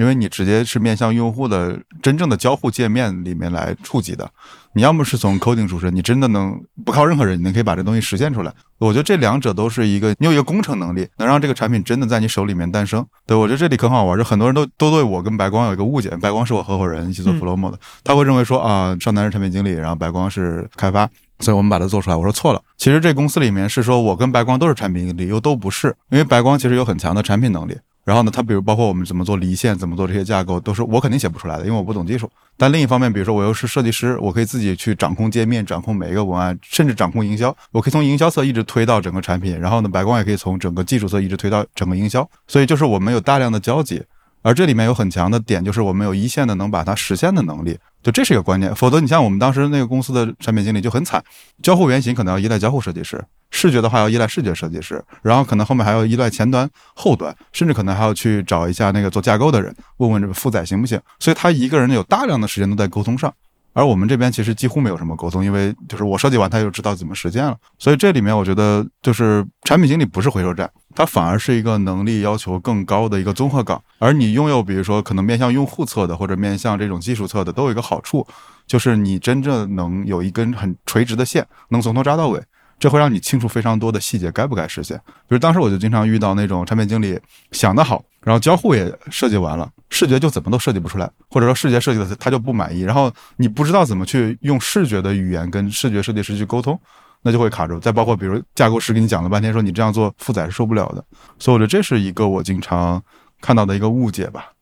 [0.00, 4.24] 因为你直接是面向用户的真正的交互界面里面来触及的；
[4.72, 8.50] 你要么是从 coding 出身，你真的能不靠任何人，你能可以把这东西实现出来。
[8.78, 13.06] 我觉得这两者都是一个，你有一个工程能力，能让这个产品真的在你手里面诞生。
[13.26, 21.06] 对我觉得这里很好玩，就很多人都都对我跟白光有一个误解，白光是我合伙人，一起做 Flomo 的，他会认为说啊，少南是产品经理，然后白光是开发。
[21.40, 22.16] 所以我们把它做出来。
[22.16, 27.76] 我说错了，其实这公司里面是说我跟白光都是产品经理，又都不是，因为白光其实有很强的产品能力。
[28.10, 32.28] 然后呢，他比如包括我们怎么做离线，怎么做这些架构，都是我肯定写不出来的，因为我不懂技术。
[32.56, 37.56] 但另一方面，比如说我又是设计师，我可以自己去掌控界面，掌控每一个文案，甚至掌控营销。
[37.70, 42.28] 我可以从营销侧一直推到整个产品，然后呢，白光也可以从整个技术侧一直推到整个营销。
[42.48, 44.02] 所以就是我们有大量的交集。
[44.42, 48.74] 而这里面有很强的点，就是我们有一线的能把它实现的能力，就这是一个观念。
[48.74, 51.22] 否则，你像我们当时那个公司的产品经理就很惨，
[51.62, 61.00] 交互原型可能要依赖交互设计师，视觉的话要依赖视觉设计师，然后可能后面还要依赖前端、后端，甚至可能还要去找一下那个做架构的人，问问这个负载行不行。
[61.18, 63.32] 所以他一个人有大量的时间都在沟通上。
[63.72, 67.56] 而我们这边其实几乎没有什么沟通，因为就是我设计完，他就知道怎么实现了。
[67.78, 73.80] 所以这里面我觉得就是产品经理不是回收站，它反而是一个能力要求更高的一个综合岗。
[73.98, 78.26] 而你拥有比如说可能面向用户侧的或者面向这种技术侧的，都有一个好处，
[78.66, 82.42] 就是你真正能有一根很垂直的线，能从头扎到尾。
[82.80, 84.96] 这会让你清楚非常多的细节该不该实现。
[85.06, 87.20] 比如当时我就经常遇到那种产品经理
[87.52, 96.80] 想得好，然后交互也设计完了，视觉就怎么都设计不出来，或者说视觉设计的他就不满意，然后你不知道怎么去用视觉的语言跟视觉设计师去沟通，
[97.22, 97.78] 那就会卡住。
[97.78, 101.04] 再包括比如架构师给你讲了半天，说你这样做负载是受不了的。
[101.38, 103.02] 所以我觉得这是一个我经常
[103.40, 104.52] 看到的一个误解吧。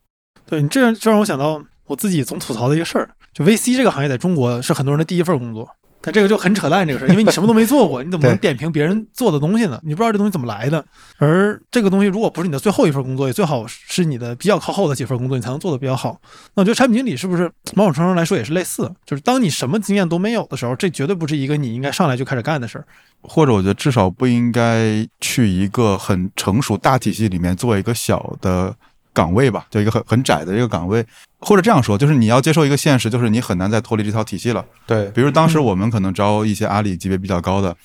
[0.45, 5.69] 对你这这让我想到我自己总吐槽的一个事儿，就 VC 这个行业在中国是很多人的第一份工作。
[6.01, 9.79] 但这个就很扯淡，这个事儿，因为你什么都没做过，你怎么能 点评别人做的东西呢？
[9.83, 10.83] 你不知道这东西怎么来的。
[11.17, 16.19] 而这个东西如果不是你的最后一份工作，也最好是你的比较靠后的几份工作，你才能做的比较好。
[16.55, 18.89] 那我觉得产品经理是不是某种程度上来说也是类似？
[19.05, 22.85] 就是当你什么经验都没有的时候，这绝对不是一个你应该上来就开始干的事儿。
[23.21, 28.73] 或者我觉得至少不应该去一个很成熟大体系里面做一个小的
[29.19, 31.05] 岗位吧，就一个很很窄的一个岗位。
[31.41, 34.63] 或者这样说，就是你要接受一个现实，就是你很难再脱离这套体系了。
[34.85, 37.75] 对，比如当时我们可能招一些阿里级别比较高的，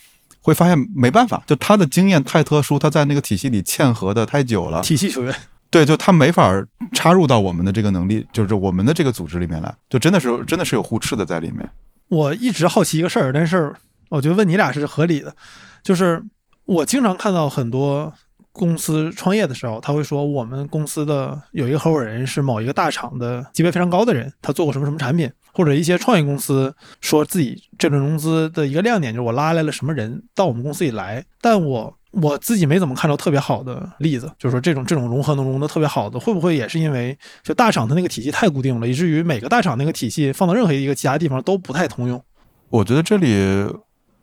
[0.40, 4.80] 会发现没办法，就他的经验太特殊，他在那个体系里嵌合的太久了。
[4.82, 5.34] 体系球员，
[5.70, 6.52] 对，就他没法
[6.92, 11.68] 插入到我们的这个能力，就是我们的这个组织里面来，就真的是真的是有互斥的在里面。
[12.08, 13.72] 我一直好奇一个事儿，但是
[14.08, 15.34] 我觉得问你俩是合理的，
[15.82, 16.22] 就是
[16.64, 18.12] 我经常看到很多。
[18.54, 42.22] 公司创业的时候，他会说我们公司的有一个合伙人是某一个大厂的级别非常高的人，他做过什么什么产品，或者一些创业公司说自己这轮融资的一个亮点就是我拉来了什么人到我们公司里来，但我我自己没怎么看到特别好的例子，就是说这种这种融合能融的特别好的，会不会也是因为就大厂的那个体系太固定了，以至于每个大厂那个体系放到任何一个其他地方都不太通用？
[42.70, 43.68] 我觉得这里。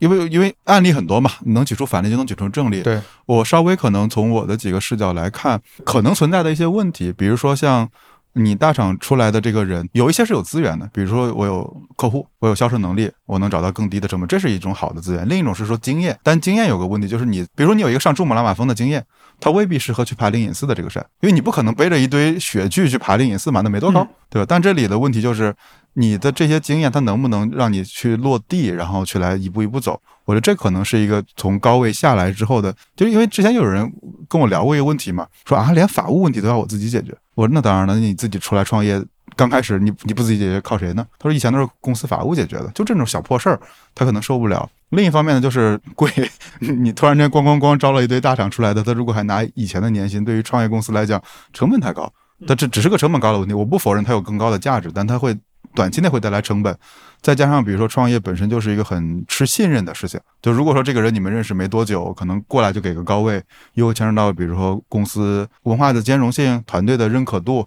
[0.01, 2.81] 因为因为案例很多嘛，你能举出反例就能举出正例。
[2.81, 7.87] 对我稍微可能从我的几个视角来看，可能存在的一些问题，比如说像
[8.33, 11.63] 你大厂出来的这个人，有一些是有资源的，比如说我有
[11.95, 15.29] 客户，我有销售能力，我能找到更低的成本，这是一种好的资源。
[15.29, 19.05] 另一种是说经验，但经验有个问题，就是你比如说你有一个上珠穆朗玛峰的经验，
[19.39, 24.45] 它未必适合去爬灵隐寺的这个山，因为你不可能背着一堆雪具去爬灵隐寺嘛，那没多高，对吧？
[24.49, 25.53] 但这里的问题就是。
[25.93, 29.99] 你的这些经验，它能不能让你去落地，然后去来一步一步走？
[30.25, 33.91] 我觉得这可能是一个从高位下来之后的，就因为之前有人
[34.29, 37.13] 跟我聊过一个问题嘛，说啊，连法务问题都要我自己解决。
[37.35, 39.03] 我说那当然了，你自己出来创业，
[39.35, 41.05] 刚开始你你不自己解决，靠谁呢？
[41.19, 43.59] 他说以前都是公司法务解决的，就这种小破事儿，
[43.93, 44.69] 他可能受不了。
[44.89, 46.09] 另一方面呢，就是贵，
[46.59, 52.09] 你突然间咣咣咣招了一堆大厂出来的，他如果还拿以前的年薪，对于创业公司来讲，成本太高。
[52.47, 55.35] 但这只是个成本高的问题，我不否认它有更高的价值，但它会。
[55.73, 56.77] 短期内会带来成本，
[57.21, 60.19] 再加上比如说创业本身就是一个很吃信任的事情。
[60.41, 63.41] 就如果说这个人你们认识没多久，可能过来就给个高位，
[63.73, 67.65] 又牵扯到比如说公司文化的兼容性、团队的认可度，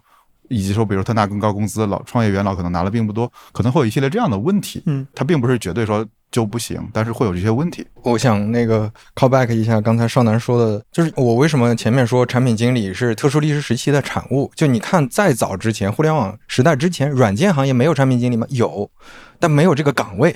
[0.49, 4.83] 以及说，比如他拿更高工资，老创业元老可能拿的并不多，可能会有一系列这样的问题。
[4.85, 6.05] 嗯，他并不是绝对说
[6.35, 7.87] 就不行，但是会有这些问题。
[8.03, 14.51] 我想那个 call back 一下刚才少南说的，就是我为什么前面说产品经理是特殊历史时期的产物？
[14.53, 18.45] 就你看，再早之前，互联网时代之前，软件行业没有产品经理吗？
[18.49, 18.91] 有，
[19.39, 20.35] 但没有这个岗位。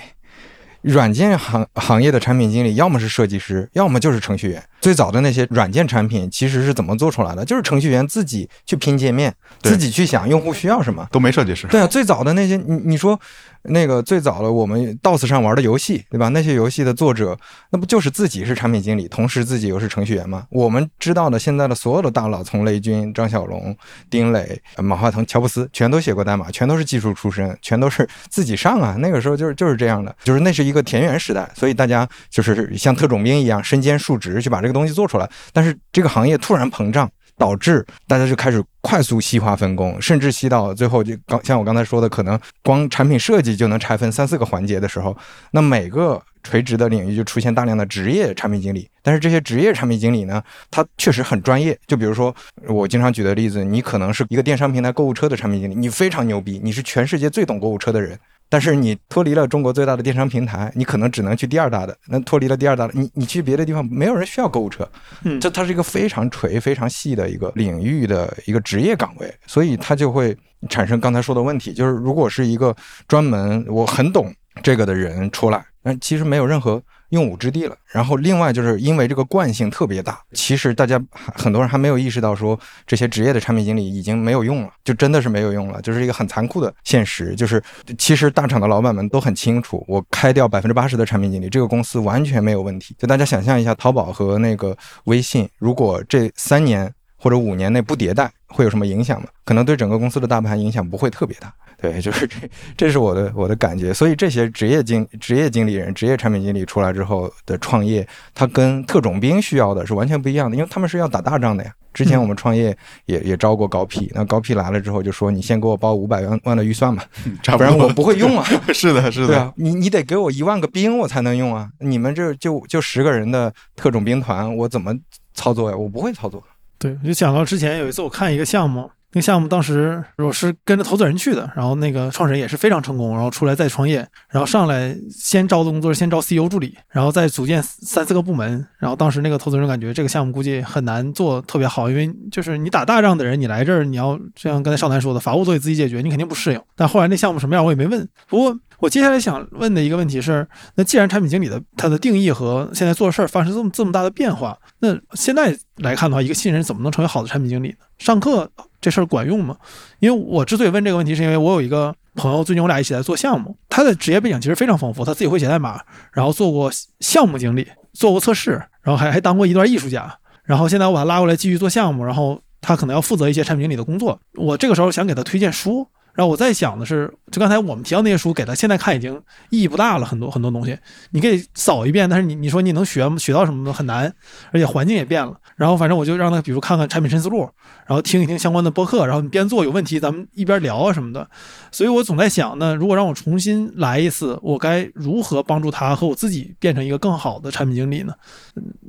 [0.82, 4.64] 软件行行业的产品经理，要么是设计师，要么就是程序员。
[4.82, 7.44] 最早的那些软件产品其实是怎么做出来的？
[7.44, 11.08] 就是程序员自己去拼界面，自己去想用户需要什么。
[11.12, 13.20] 都没设计师，对啊，最早的那些，你你说
[13.64, 16.30] 那个最早的我们 DOS 上玩的游戏，对吧？
[16.30, 17.38] 那些游戏的作者，
[17.72, 20.46] 那不就是自己是产品经理，同时自己又是程序员吗？
[20.50, 23.76] 我们知道的现在的所有的大佬，从雷军、张小龙、
[24.10, 28.96] 丁磊、呃马化腾、乔布斯，全都写过代码，全都是技术出身，全都是自己上啊。
[29.00, 35.28] 那个时候就是就是这样的，就是那是一个田园时代，所以大家就是像特种兵一样身兼数职去把这这个东西做出来。
[35.52, 37.10] 但是这个行业突然膨胀。
[37.40, 45.16] 导致大家就开始快速细化分工，甚至细到最后就刚像我刚才说的，可能光产品设计就能拆分三四个环节的时候，
[45.52, 48.90] 那每个垂直的领域就出现大量的职业产品经理。
[49.02, 51.80] 但是这些职业产品经理呢，他确实很专业。
[51.88, 52.36] 就比如说
[52.68, 58.20] 我经常举的例子，你可能是一个电商平台购物车的产品经理，你非常牛逼，你是全世界最懂购物车的人。
[58.50, 61.96] 但是你脱离了中国最大的电商平台，你可能只能去第二大的。
[62.08, 64.90] 那脱离了第二大的，你你去别的地方，没有人需要购物车。
[65.24, 70.36] 嗯这它是一个非常垂、非常细的一个领域的一个职业岗位，所以它就会
[70.68, 72.76] 产生刚才说的问题，就是如果是一个
[73.08, 77.76] 专门我很懂这个的人出来，那其实没有任何用武之地了。
[77.88, 87.34] 然后另外就是因为这个惯性特别大，其实大家还很多人还没有意识到说这些职业的产品经理已经没有用了，就真的是没有用了，就是一个很残酷的现实。
[87.36, 87.64] 就是
[87.98, 92.96] 其实大厂的老板们都很清楚，我开掉百分之八十的产品经理，这个公司完全没有问题。
[93.00, 99.28] 就大家想象一下，淘宝和那个微信，如果这三年或者五年内不迭代，会有什么影响吗？
[99.46, 101.54] 可能对整个公司的大盘影响不会特别大。
[101.82, 102.38] 对， 就是这，
[102.76, 103.94] 这是我的我的感觉。
[103.94, 111.72] 所以这些职业经职业经理人、职业产品经理出来之后的创业，他跟特种兵需要的是完全不一样的，因为他们是要打大仗的呀。
[111.92, 112.76] 之前我们创业
[113.08, 117.04] 也也招过高 P，那高 P 来了之后就说：“你先给我包五百万万的预算吧，
[117.42, 118.46] 差不不然我不会用啊。
[118.72, 121.68] ”是的，是的，对啊，你你得给我一万个兵我才能用啊！
[121.80, 124.94] 你们这就就十个人的特种兵团，我怎么
[125.34, 125.76] 操作呀？
[125.76, 126.42] 我不会操作。
[126.80, 146.62] 对，我就想到之前有一次我看一个项目，那个项目当时我是跟着投资人去的，然后那个创始人也是非常成功，然后出来再创业，然后上来先招的工作是先招 CEO 助理，然后再组建三四个部门，然后当时那个投资人感觉这个项目估计很难做特别好，因为就是你打大仗的人，你来这儿你要就像刚才少南说的，法务都得自己解决，你肯定不适应。
[146.76, 157.76] 但后来那项目什么样我也没问，不过我接下来想问的一个问题是，那既然产品经理的他的定义和现在做事儿发生这么这么大的变化，那现在来看的话，一个新人怎么能成为好的产品经理呢？
[157.98, 158.50] 上课
[158.82, 159.58] 这事儿管用吗？
[160.00, 165.82] 因为我之所以问这个问题，是因为我有一个朋友，最近我俩一起在做项目，他的职业背景其实非常丰富，他自己会写代码，
[166.14, 174.20] 然后做过项目经理，做过测试，然后还还当过一段艺术家，然后现在我把他拉过来继续做项目，然后他可能要负责一些产品经理的工作。
[174.36, 180.78] 我这个时候想给他推荐书，然后我在想的是，就刚才我们提到那些书，给他现在看已经意义不大了，很多很多东西，
[181.12, 183.18] 你可以扫一遍，但是你你说你能学吗？
[183.18, 183.72] 学到什么的？
[183.72, 184.14] 很难，
[184.52, 185.34] 而且环境也变了。
[185.56, 187.50] 然后反正我就让他，比如看看产品深思路，
[187.86, 191.30] 然后听一听相关的播客，然后你边做有问题，咱们一边聊啊什么的。
[191.72, 198.14] 所以我总在想呢，如果让我重新来一次，我该如何帮助他和我自己变成一个更好的产品经理呢？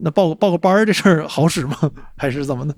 [0.02, 1.76] 那报报个班儿这事儿好使吗？
[2.16, 2.74] 还是怎么的？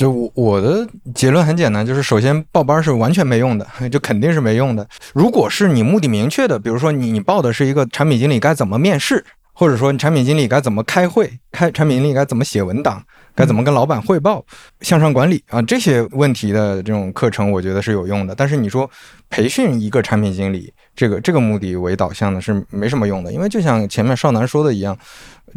[0.00, 4.88] 就我我的结论很简单，就是首先报班是完全没用的， 就肯定是没用的。
[5.12, 14.42] 如果是你目的明确的，比如说你你报的是一个产品经理该怎么面试，或者说你产品经理该怎么开会，开产品经理该怎么写文档，该怎么跟老板汇报，
[14.80, 18.34] 向上管理啊这些问题的这种课程，我觉得是有用的。
[18.34, 18.90] 但是你说
[19.28, 24.94] 培训一个产品经理，这个这个目的为导向的是没什么用的，因为就像前面少南说的一样。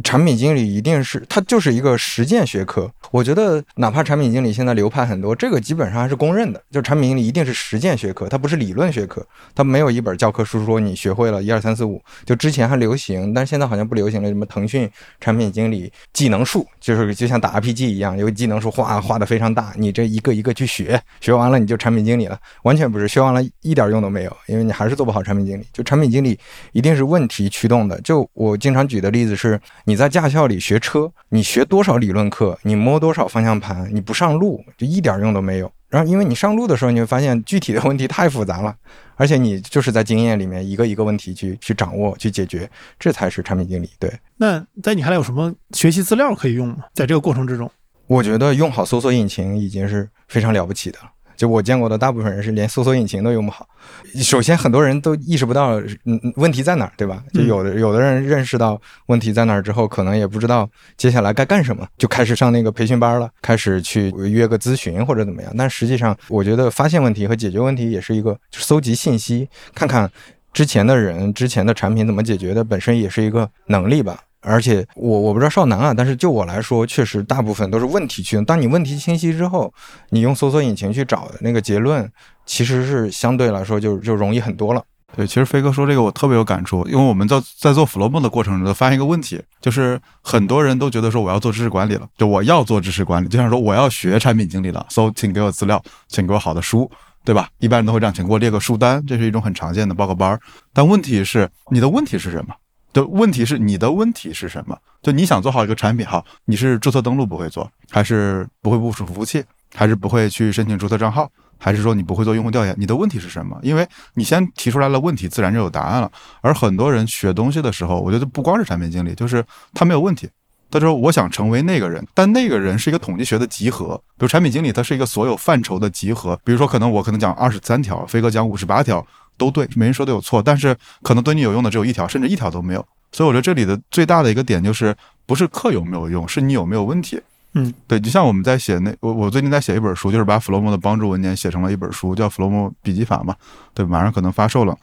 [0.04, 2.92] 产品经理一定是它就是一个实践学科。
[3.12, 9.24] 我觉得哪怕产品经理现在流派很多，这个基本上还是公认的，就产品经理一定是实践学科，它不是理论学科，
[9.54, 12.02] 它没有一本教科书说你学会了一二三四五。
[12.26, 14.28] 就之前还流行，但是现在好像不流行了。
[14.30, 14.90] 什么腾讯
[15.20, 22.40] 产品经理技能树，就是就像打 RPG 一样，有技能树画画的非常大，你这一个一个去学，学完了你就产品经理了。
[22.64, 25.66] 完全不是，学完了一点用都没有，因为你还是做不好产品经理。
[25.74, 26.38] 就产品经理
[26.72, 28.00] 一定是问题驱动的。
[28.02, 29.60] 就我经常举的例子是。
[29.86, 35.72] 你在驾校里学车，你学多少理论课，你摸多少方向盘，你不上路就一点用都没有。
[35.90, 38.76] 然后，因为你上路的时候，你会发现具体的问题太复杂了，
[39.16, 43.90] 而且你就是在经验里面一个一个问题去去掌握、去解决，这才是产品经理。
[44.00, 46.78] 对，那在你看来有什么学习资料可以用吗？
[46.94, 47.70] 在这个过程之中，
[48.08, 51.12] 我觉得用好搜索引擎已经是非常了不起的了。
[51.44, 53.68] 就我见过的大部分人是连搜索引擎都用不好。
[54.16, 57.22] 首先，很多人都意识不到嗯问题在哪儿，对吧？
[57.34, 65.54] 就有的有的人认识到问题在哪儿之后，可能也不知道接下来该干什么，就开始上那个培训班了，开始去约个咨询或者怎么样。
[65.58, 70.10] 但实际上，我觉得发现问题和解决问题也是一个，就搜集信息，看看
[70.54, 74.18] 之前的人、之前的产品怎么解决的，本身也是一个能力吧。
[74.44, 78.46] 而且我我不知道少男啊，但是就我来说，确实大部分都是问题驱动。
[78.46, 79.74] 当你问题清晰之后，
[80.10, 82.10] 你用搜索引擎去找的那个结论，
[82.46, 84.84] 其实是相对来说就就容易很多了。
[85.16, 96.90] 对，其实飞哥说这个我特别有感触，因为我们在在做 Flow 的过程中发现一个问题，就是很多人都觉得说我要做知识管理了，就我要做知识管理，就像说我要学产品经理了，so 请给我资料，请给我好的书，
[97.24, 97.48] 对吧？
[97.60, 100.40] 一般人都会这样，请给我列个书单，这是一种很常见的报个班儿。
[100.74, 102.56] 但问题是，你的问题是什么？
[102.94, 104.78] 的问题是你的问题是什么？
[105.02, 112.74] 就你想做好一个产品，好，你是注册登录不会做，还是不会部署服务器，还是不会去申请注册账号，还是说你不会做用户调研？
[112.78, 113.60] 你的问题是什么？
[113.64, 116.12] 因为你先提出来了问题，自然就有答案了。
[116.42, 120.30] 而很多人学东西的时候，我觉得不光是产品经理，就是他没有问题，
[120.70, 126.40] 他说我想成为那个人，但那个人是一个统计学的集合，比如产品经理，他是一个所有范畴的集合。
[126.46, 129.06] 比如说，可能我可能讲二十三条，飞哥讲五十八条。
[129.38, 132.86] 都对，没人说都有错，但是可能对你有用的只有一条，甚至一条都没有。
[133.12, 137.22] 所以我觉得这里的最大的一个点就是，不是课有没有用，是你有没有问题。
[137.54, 143.36] 嗯，对，就像我们在写那我我最近在写一本书，就是把弗洛姆的帮助文件写成了一本书，叫弗洛姆笔记法嘛，
[143.76, 144.76] 对，马上可能发售了。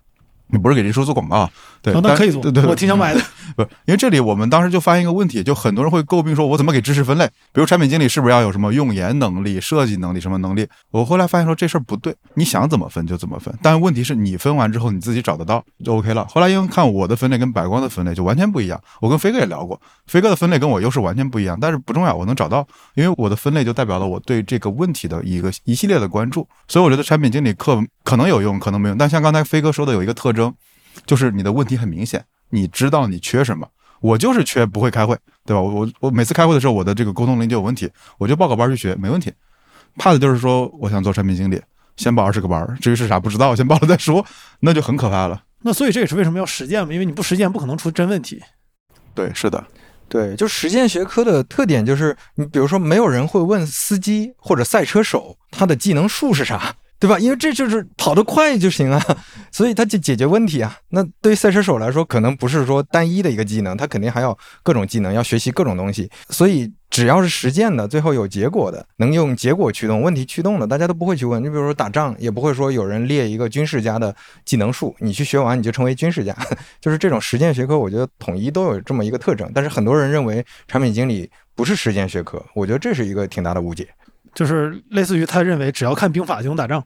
[0.53, 1.51] 你不是给这书做广告，
[1.83, 3.21] 对，那可以做，对对，我挺想买的。
[3.57, 7.27] 不是，因为这里我们当时就发现一个问题，就很多人会诟病说，我怎么给知识分类？
[7.53, 10.67] 比如产品经理是不是要有什么用研能力、设计能力、什么能力？
[10.91, 13.53] 我后来发现说这事儿不对，你想怎么分就怎么分。
[13.61, 16.27] 但问题是你分完之后你自己找得到就 OK 了。
[16.31, 26.47] 后来因为看我的分类跟白光的分类就完全不一样，我跟飞哥也聊过，飞哥的分类跟我又是完全不一样，但是不重要，我能找到，因为我的分类就代表了我对这个问题的一个一系列的关注。
[26.69, 28.97] 所以我觉得产品经理课可能有用，可能没用。
[28.97, 30.55] 但像刚才飞哥说的有一个特征。
[31.07, 33.67] 就是你的问题很明显，你知道你缺什么。
[34.01, 35.61] 我就是缺不会开会，对吧？
[35.61, 39.31] 我我我每次开会的时候，我的这个沟通能力就有问题，我就报个班去学，没问题。
[39.97, 41.61] 怕的就是说，我想做产品经理，
[41.97, 44.25] 先报二十个班，至于是啥不知道，先报了再说，
[44.61, 45.43] 那就很可怕了。
[45.63, 46.93] 那所以这也是为什么要实践嘛？
[46.93, 48.43] 因为你不实践，不可能出真问题。
[49.15, 49.63] 对，是的，
[50.09, 56.75] 对，就实践学科的特点就是，你比如说，没有人会问司机或者赛车手他的技能树是啥。
[57.01, 57.19] 对吧？
[57.19, 59.03] 因为这就是跑得快就行啊，
[59.51, 60.77] 所以它就解决问题啊。
[60.91, 66.11] 那对于赛车手来说，可能不是说单一的一个技能，他肯定还要各种技能，要学习各种东西。
[66.29, 71.43] 所以只要是实践的，最后有结果的，能用结果驱动问题驱动的，大家都不会去问。
[71.43, 76.37] 你比如说打仗，也不会说有人列一个军事家的技能树，你去学完你就成为军事家。
[76.83, 79.51] 就是这种实践学科，我觉得统一都有这么一个特征。
[79.55, 83.89] 但是很多人认为产品经理不是实践学科，我觉得这是一个挺大的误解。
[84.35, 86.83] 就是类似于他认为只要看兵法就能打仗，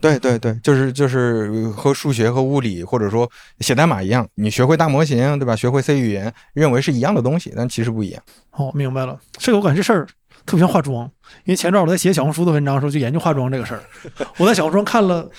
[0.00, 5.54] 对对对，就是就是和数学和物理或者说写代码一样，你学会大模型对吧？
[5.54, 8.22] 学会 C 语言，认为是一样的东西，但其实不一样。
[8.52, 9.18] 哦，明白了。
[9.38, 10.06] 这个我感觉这事儿
[10.44, 11.04] 特别像化妆，
[11.44, 13.82] 因为前段我在写小红书的文章的时候就研究化妆这个事儿。
[14.38, 15.30] 我在小红书上看了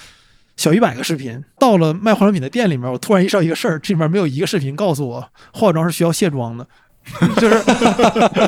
[0.55, 6.65] 小一百个视频，到了卖化妆品的店里面，我突然意识到一个事儿，这里面没有一个视频告诉我化妆是需要卸妆的，
[7.39, 7.63] 就是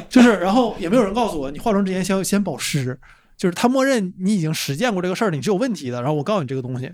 [0.10, 2.97] 就是，然后也没有人告诉我你化妆之前先先保湿。
[3.38, 6.01] 就是他默认你已经实践过这个事儿，你是有问题的。
[6.01, 6.89] 然后我告诉你这个东西，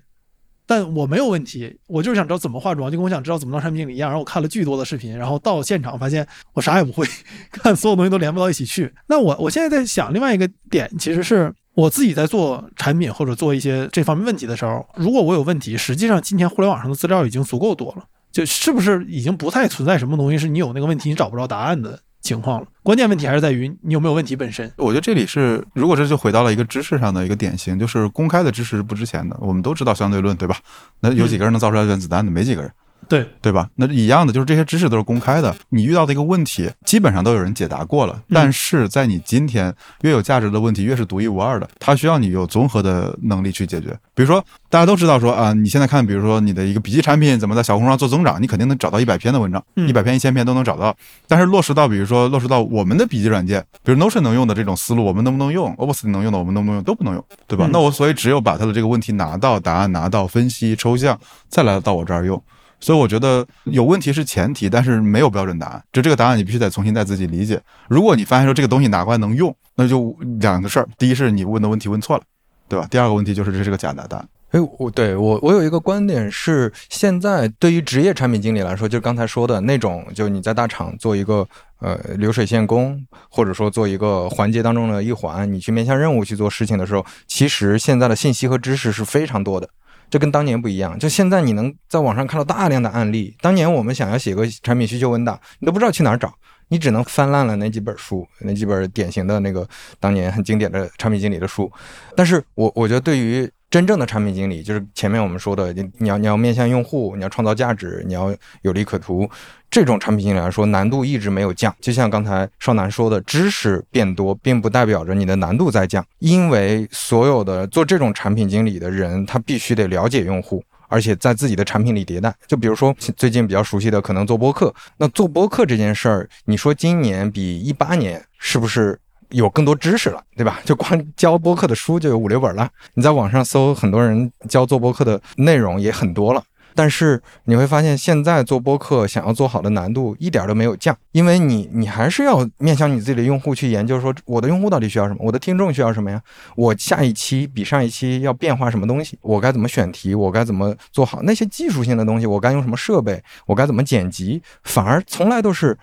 [0.65, 4.09] 但我没有问题，我就是想知道怎么化妆，就跟我想知道怎么当产品经理一样。
[4.09, 7.05] 然后我看了巨多的视频，然后到现场发现我啥也不会，
[7.53, 8.91] 看所有东西都连不到一起去。
[9.07, 21.99] 那我我现在在想另外一个点，其实是我自己在做产品或者做一些这方面问题的时候，如果我有问题，实际上今天互联网上的资料已经足够多了，就是不是已经不太存在什么东西是你有那个问题你找不着答案的。
[22.21, 24.71] 情况了，关键问题还是在于你有没有问题本身。
[24.77, 29.35] 我觉得这里是，如果这就回到了一个知识上的一个典型，就是公开的知识是不值钱的。
[29.41, 30.55] 我们都知道相对论，对吧？
[30.99, 32.31] 那有几个人能造出来原子弹的？
[32.31, 32.71] 没几个人。
[33.07, 33.69] 对对吧？
[33.75, 35.53] 那一样的，就是这些知识都是公开的。
[35.69, 38.21] 你遇到的一个问题，基本上都有人解答过了。
[38.29, 43.89] 但是在你今天，越有价值的问题越是独一无二的，它需要你有综合的能力去解决。
[44.15, 50.95] 比如说，大家都知道说啊，你现在看，比如说你的一个笔记产品怎么在小红书上做增长，你肯定能找到一百篇的文章，一百篇、一千篇都能找到。
[51.27, 56.83] 但是落实到，比如说落实到我们的笔记软件，比如 Notion 能用的这种思路，我们能不能用？Opus 能用的，我们能不能用？
[56.83, 57.67] 都不能用，对吧？
[57.71, 62.41] 那我所以只有把他的这个问题拿到，答案拿到，分析抽象，再来到我这儿用。
[62.81, 65.83] 所以我觉得有问题是前提，但是没有标准答案。
[65.93, 67.61] 就这个答案，你必须得重新再自己理解。
[67.87, 72.23] 如果你发现说这个东西拿过来能用，那就两个事儿：第一是你问的问题问错了，
[72.67, 72.85] 对吧？
[72.91, 74.27] 第二个问题就是这是个假答案。
[74.51, 81.47] 哎，我对我我有一个观点是，现在对于职业产品经理来说，就是刚才说的那种，就你在大厂做一个
[81.79, 89.69] 呃流水线工，或者说做一个环节当中的一环，你去面向任务去做事情的时候，其实现在的信息和知识是非常多的，
[90.11, 90.99] 这跟当年不一样。
[90.99, 96.31] 就现在你能在网上看到大量的案例，当年我们想要写个产品需求文档，你都不知道去哪儿找，
[96.67, 99.67] 你只能翻烂了那几本书，那几本典型的那个
[99.99, 101.71] 当年很经典的产品经理的书。
[102.15, 109.27] 但是我我觉得对于真正的产品经理就是前面我们说的，你你要你要面向用户，你要创造价值，你要有利可图。
[109.69, 111.73] 这种产品经理来说，难度一直没有降。
[111.79, 122.35] 就像刚才少南说的，知识变多，并不代表着你的难度在降，因为所有的做这种产品经理的人，他必须得了解用户，而且在自己的产品里迭代。
[122.45, 124.75] 就比如说最近比较熟悉的，可能做播客。
[124.97, 128.99] 那做播客这件事儿，你说今年比一八年是不是？
[129.31, 130.61] 有更多知识了，对吧？
[130.65, 132.69] 就光教播客的书就有五六本了。
[132.93, 136.43] 你在网上搜，很多人教做播客的内容也很多了。
[136.73, 146.21] 但是你会发现，现在做播客想要做好的难度一点都没有降，因为你你还是要面向你自己的用户去研究，说我的用户到底需要什么，我的听众需要什么呀？
[146.55, 149.19] 我下一期比上一期要变化什么东西？
[149.21, 150.15] 我该怎么选题？
[150.15, 152.25] 我该怎么做好那些技术性的东西？
[152.25, 153.21] 我该用什么设备？
[153.45, 154.41] 我该怎么剪辑？
[154.63, 155.77] 反而从来都是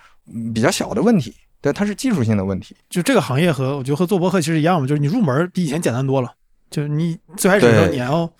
[0.54, 1.34] 比较小的问题。
[1.60, 2.76] 对，它是技术性的问题。
[2.88, 6.32] 就这个行业和我觉得和做博客其实一样嘛，就是你入门比以前简单多了。
[6.70, 8.30] 就是你最开始的时候你要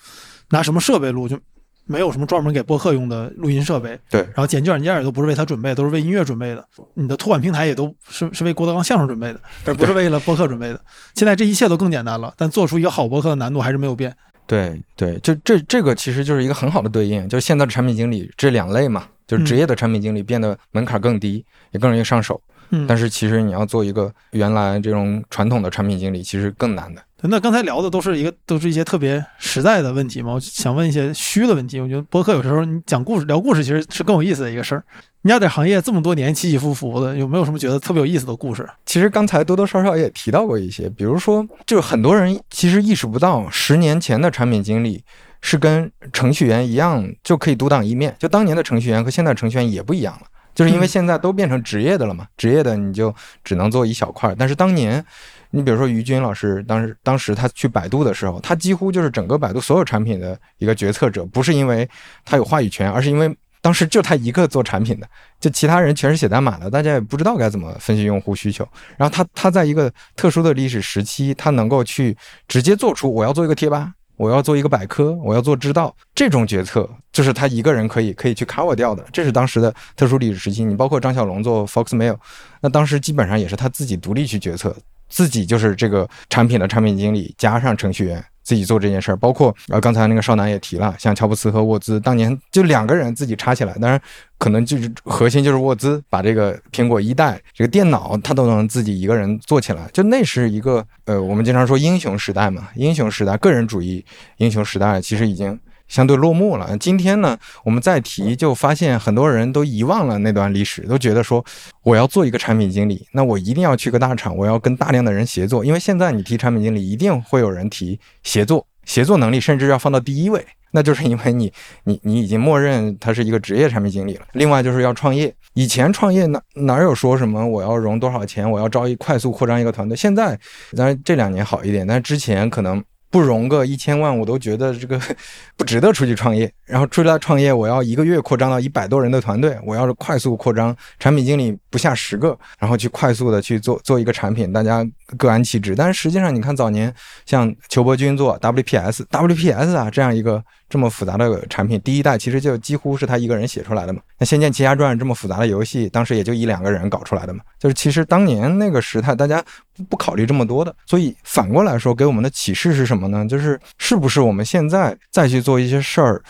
[0.51, 1.39] 拿什么设备录，就
[1.87, 3.99] 没有什么专门给播客用的录音设备。
[4.11, 6.62] 对，然后剪辑软件也都不是为它准备，都是为音乐准备的。
[6.93, 10.81] 你的托管平台也都是是为郭德纲相声准备的，而不是为了播客准备的。
[11.14, 14.14] 现在这一切都更简单了，但做出一个好播客的难度还是没有变。
[14.47, 22.39] 对对，就这这个其实就是一个很好的对应，就是现在的产品经理这两类嘛，就是职业的产品经理变得门槛更低，也更容易上手。
[22.71, 27.03] 嗯，但是其实你要做一个原来这种传统的产品经理，其实更难的。
[27.23, 30.35] 那刚才聊的都是一个，都是一些特别实在的问题嘛。
[30.35, 31.81] 我想问一些虚的问题。
[31.81, 34.85] 我觉得播客有时候你讲故事、聊故事，其实是更有意思的一个事儿。
[35.23, 38.69] 你要在行业这么多年起起伏伏的，有没有什么觉得特别有意思的故事？
[38.87, 45.03] 其实刚才多多少少也提到过一些，比如说，就是很多人其实意识不到，十年前的产品经理
[45.41, 48.14] 是跟程序员一样，就可以独当一面。
[48.21, 50.21] 就当年的程序员和现在程序员也不一样了。
[50.59, 54.34] 就是因为现在都变成职业的了嘛，职业的你就只能做一小块。
[54.36, 55.04] 但是当年，
[55.52, 61.88] 你比如说于军老师，当时当时他去百度的时候，他几乎就是整个百度所有产品的一个决策者，不是因为
[62.24, 68.66] 他有话语权，而是因为当时就他一个做产品的，就其他人全是写代码的，大家也不知道该怎么分析用户需求。
[68.96, 72.16] 然后他他在一个特殊的历史时期，他能够去
[72.48, 73.92] 直接做出我要做一个贴吧。
[74.19, 79.03] 我要做一个百科，我要做知道，这种决策就是他一个人可以可以去砍我掉的。
[79.12, 80.64] 这是当时的特殊历史时期。
[80.64, 82.16] 你包括张小龙做 Foxmail，
[82.61, 84.77] 那当时基本上也是他自己独立去决策，
[85.09, 88.23] 自己就是这个产品的产品经理加上程序员。
[88.49, 94.01] 自己做这件事儿，包括呃刚才那个少南也提了，像乔布斯和沃兹当年就两个人自己插起来，当然
[94.38, 104.03] 可能就是核心就是沃兹把这个苹果一代这个电脑他都能自己一个人做起来，就那是一个呃我们经常说英雄时代嘛，英雄时代个人主义
[104.38, 105.61] 英雄时代其实已经。
[105.89, 106.76] 相对落幕了。
[106.78, 111.45] 今天呢，我们再提，就发现很多人都遗忘了那段历史，都觉得说
[111.82, 115.64] 我要做一个产品经理，那我一定要去个大厂，我要跟大量的人协作。
[115.64, 121.53] 因为现在你提产品经理，一定会有人提协作，协作能力甚至要放到第一位，那就是因为你
[121.84, 124.26] 你你已经默认他是一个职业产品经理了。
[124.32, 129.97] 另外就是要创业，以前创业哪哪有说什么我要融多少钱，我要招一快速扩张一个团队。
[129.97, 130.39] 现在
[130.76, 132.84] 当然这两年好一点，但是之前可能。
[133.11, 135.00] 不融个一千万，我都觉得这个
[135.56, 136.50] 不值得出去创业。
[136.64, 144.86] 然后出来创业，我要一个月扩张到一百多人的团队，我要是快速扩张，产品经理不下十个，然后去快速的去做做一个产品，大家
[145.16, 145.74] 各安其职。
[145.74, 146.94] 但是实际上，你看早年
[147.24, 150.44] 像裘伯君做 WPS，WPS 啊这样一个。
[150.69, 154.01] 这么复杂的产品，第一代其实就几乎是他一个人写出来的嘛。
[154.19, 157.41] 那《仙剑奇侠传》这么复杂的游戏，当时也就一两个人搞出来的嘛。
[157.59, 159.43] 就是其实当年那个时代，大家
[159.89, 160.75] 不考虑这么多的。
[160.87, 163.25] 所以反过来说，给我们的启示是什么呢？
[163.27, 166.23] 就是是不是我们现在再去做一些事儿，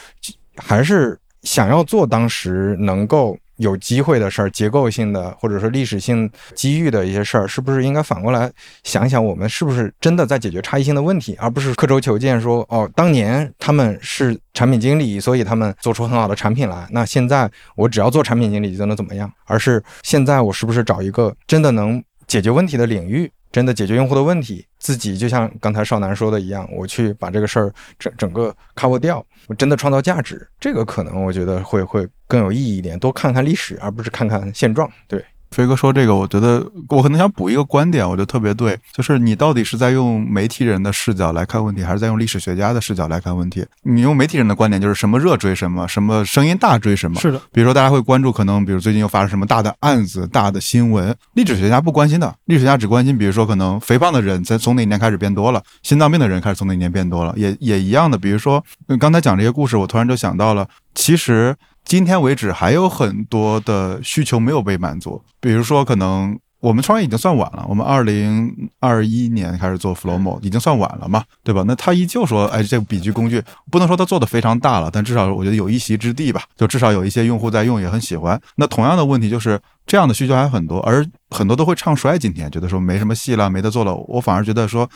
[0.56, 3.36] 还是想要做当时能够。
[3.58, 8.50] 有机会的事儿，结构性的或者说历史性机遇的一些事儿，是不是应该反过来
[8.82, 19.30] 想想，我们是不是真的在解决差异性的问题，而不是刻舟求剑说哦，当年他们是产品经理，所以他们做出很好的产品来，那现在我只要做产品经理就能怎么样？
[19.44, 23.30] 而是现在我是不是找一个真的能解决问题的领域？
[23.50, 32.98] 真的解决用户的问题，自己就像刚才少南说的一样，我去把这个事儿整整个 cover 掉，我真的创造价值，这个可能我觉得会会更有意义一点。
[32.98, 34.90] 多看看历史，而不是看看现状。
[35.06, 43.64] 对，飞哥说这个，我觉得我可能想补一个观点，我觉得特别对，就是你到底是在用媒体人的视角来看问题，还是在用历史学家的视角来看问题？
[43.82, 47.18] 你用媒体人的观点，就是什么热追什么，什么声音大追什么。
[47.20, 58.18] 是的，比如说大家会关注，可能比如最近又发生什么大的案子、大的新闻，历史学家不关心的，历史学家只关心，比如说可能肥胖的人在从哪年开始变多了，心脏病的人开始从哪年变多了，也也一样的。
[58.18, 58.62] 比如说
[59.00, 61.56] 刚才讲这些故事，我突然就想到了，其实。
[61.88, 71.64] 今天为止还有很多的需求没有被满足，比如说可能我们创业已经算晚了，我们二零二一年开始做 Flowmo 已经算晚了嘛，对吧？
[71.66, 78.38] 那他依旧说，哎，这个笔记工具不能说他做的非常大了，但至少我觉得有一席之地吧，就至少有一些用户在用，也很喜欢。
[78.56, 82.18] 那同样的问题就是这样的需求还很多，而很多都会唱衰。
[82.18, 83.94] 今天觉得说没什么戏了，没得做了。
[83.94, 84.86] 我反而觉得说，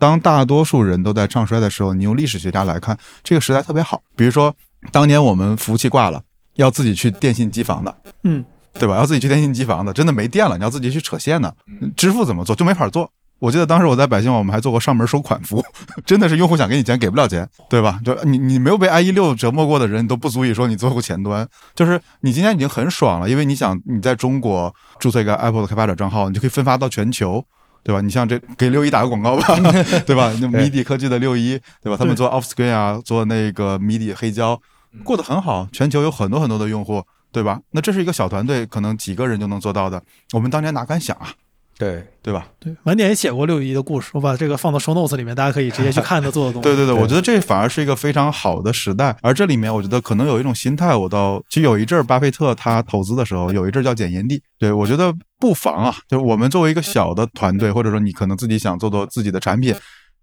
[0.00, 4.02] 当大多数人都在唱衰的时候，你用历史学家来看，这个时代特别好。
[4.16, 4.52] 比如说
[4.90, 6.20] 当年我们服务器挂了。
[6.60, 7.94] 要自己去电信机房的，
[8.24, 8.44] 嗯，
[8.78, 8.96] 对吧？
[8.96, 11.52] 要自己去电信机房的，真的没电了，你要自己去扯线呢。
[11.96, 13.10] 支付怎么做就没法做。
[13.38, 15.64] 我记得当时我在百姓网，我们还做过上门收款服务，
[16.04, 17.98] 真的是用户想给你钱给不了钱，对吧？
[18.04, 21.48] 就你你没有被 IE 六折磨过的人，你都不足以说你做过前端。
[21.74, 27.42] 就是你今天已经很爽了，因为你想你在中国注册一个 Apple 的开发者账号，你就可以分发到全球，
[27.82, 28.02] 对吧？
[28.02, 29.56] 你像这给六一打个广告吧，
[30.04, 30.30] 对吧？
[30.38, 31.96] 那 MIDI 科技的六一，对吧？
[31.96, 34.60] 他们做 Offscreen 啊，做那个 MIDI 黑胶。
[35.04, 37.60] 过得很好，全球有很多很多的用户，对吧？
[37.70, 40.02] 那这是一个小团队，可能几个人就能做到的。
[40.32, 41.32] 我们当年哪敢想啊？
[41.78, 42.46] 对对吧？
[42.58, 46.68] 对，晚点也写过六一的故事，我把这个放到 show notes 里面，大家可以直接去看他做的东西。
[46.68, 49.16] 对 对对，我觉得这反而是一个非常好的时代。
[49.22, 54.42] 而这里面，我觉得可能有一种心态，我到其实有一阵儿，巴菲特他投资的时候，有一阵儿叫捡烟蒂。
[54.58, 59.74] 对我觉得不妨啊，就是我们作为一个小的团队，或者说你可能自己想做做自己的产品。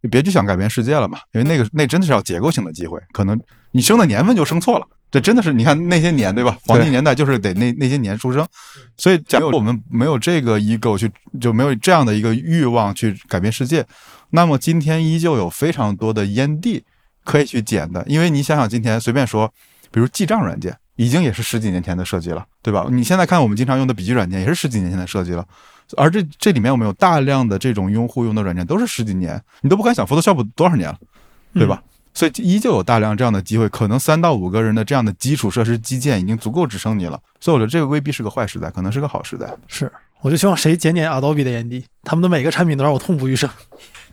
[0.02, 3.40] 你别去想改变世界了嘛，因为那个那真的是要结构性的机会，可能
[3.72, 6.58] 你生的年份就生错了，这真的是你看那些年对吧？
[6.66, 8.48] 黄金年代就是得那那些年出生，
[8.98, 13.86] 所以假如我们没有这个 ego 去，就没有这样的一个欲望去改变世界，
[14.30, 16.84] 那么今天依旧有非常多的烟蒂
[17.24, 19.52] 可以去捡的，因为你想想今天随便说，
[19.92, 20.78] 比如记账软件。
[21.00, 22.88] 已经也是十几年前的设计了，对吧？
[22.90, 25.46] 你现在看我们经常用的笔记软件，也是十几年前的设计了。
[25.96, 30.98] 而这这里面我们有大量的这种用户用的软件，都是十几年，你都不敢想 Photoshop 多少年了，
[31.54, 31.82] 对吧？
[32.14, 37.20] 所以依旧有大量这样的机会，可能三到五个人的这样的基础设施基建已经足够支撑你了。
[37.40, 39.48] 所以我觉得这个未必是个坏时代，可能是个好时代。
[39.68, 43.50] 是，我就希望谁捡捡 Adobe 的眼蒂，他们的每个产品都让我痛不欲生。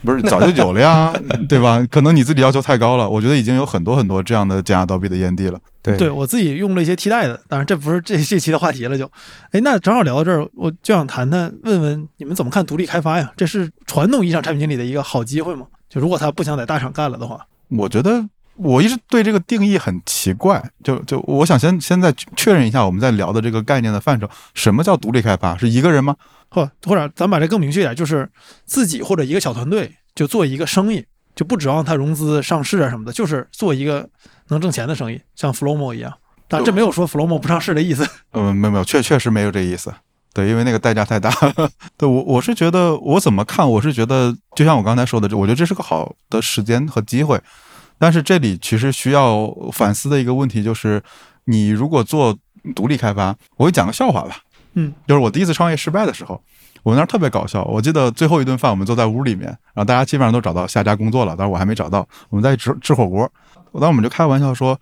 [0.02, 1.12] 不是早就有了呀，
[1.48, 1.82] 对吧？
[1.90, 3.09] 可能你自己要求太高了。
[3.09, 5.59] 我觉得已经有很多很多这样的减 Adobe 的烟蒂了。
[5.80, 8.98] 对，对我自己用了一些替代的，当然这不是 这这期的话题了。
[8.98, 9.11] 就，
[9.52, 13.32] 哎，那正好聊到这儿，我就想谈谈，问问你们怎么看独立开发呀？
[13.34, 15.66] 这是传统意义上产品经理的一个好机会吗？
[15.88, 18.22] 就如果他不想在大厂干了的话，我觉得
[18.57, 20.62] 我一直对这个定义很奇怪。
[20.82, 25.57] 就就我想先先在确认一下，我们在聊的这个概念的范畴，什么叫独立开发？
[25.57, 26.16] 是一个人吗？
[26.50, 28.30] 或或者咱把这更明确一点，就是
[28.64, 34.09] 自己或者一个小团队就做一个生意，就不指望他融资上市啊什么的，就是做一个
[34.48, 36.12] 能挣钱的生意，像 Flowmo 一样。
[36.46, 38.07] 但这没有说 Flowmo 不上市的意思。
[38.32, 39.92] 嗯，没有没有，确确实没有这意思。
[40.32, 41.32] 对，因为那个代价太大。
[41.96, 43.68] 对我我是觉得，我怎么看？
[43.68, 47.40] 我是觉得，就像我刚才说的，我觉得这是个好的时间和机会。
[48.05, 51.02] 但是这里其实需要反思的一个问题就是，
[51.46, 52.36] 你如果做
[52.74, 54.36] 独立开发，我会讲个笑话吧。
[54.74, 56.38] 嗯，就是我第一次创业失败的时候，
[56.82, 57.64] 我们那儿特别搞笑。
[57.64, 62.07] 我记得最后一顿饭，我们坐在屋里面，然后大家基本上都找到下家工作了，但是我还没找到。
[62.28, 63.26] 我们在吃吃火锅，
[63.72, 64.78] 当时我们就开玩笑说，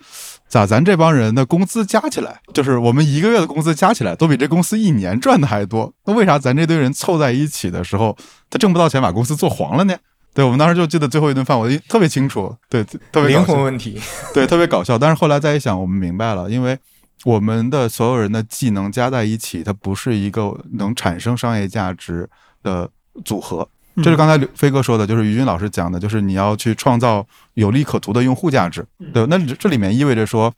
[0.48, 5.92] 咋咱这帮人的工资加起来，就是我们一个月的工资加起来，都比这公司一年赚的还多。
[6.06, 8.16] 那为啥咱这堆人凑在一起的时候，
[8.50, 9.96] 他挣不到钱，把公司做黄了呢？
[10.34, 14.00] 对，我们当时就记得最后一顿饭，我特别清楚，对，特别灵魂问题，
[14.32, 14.98] 对，特别搞笑。
[14.98, 16.78] 但是后来再一想，我们明白了，因为。
[17.24, 22.28] 我们的所有人的技能加在一起，它不是一个能产生商业价值
[22.64, 22.90] 的
[23.24, 23.68] 组合。
[24.02, 27.24] 这是刚才飞哥说的，就是于军老师讲的，就是你要去创造
[27.54, 28.84] 有利可图的用户价值。
[29.14, 30.52] 对，那这里面意味着说，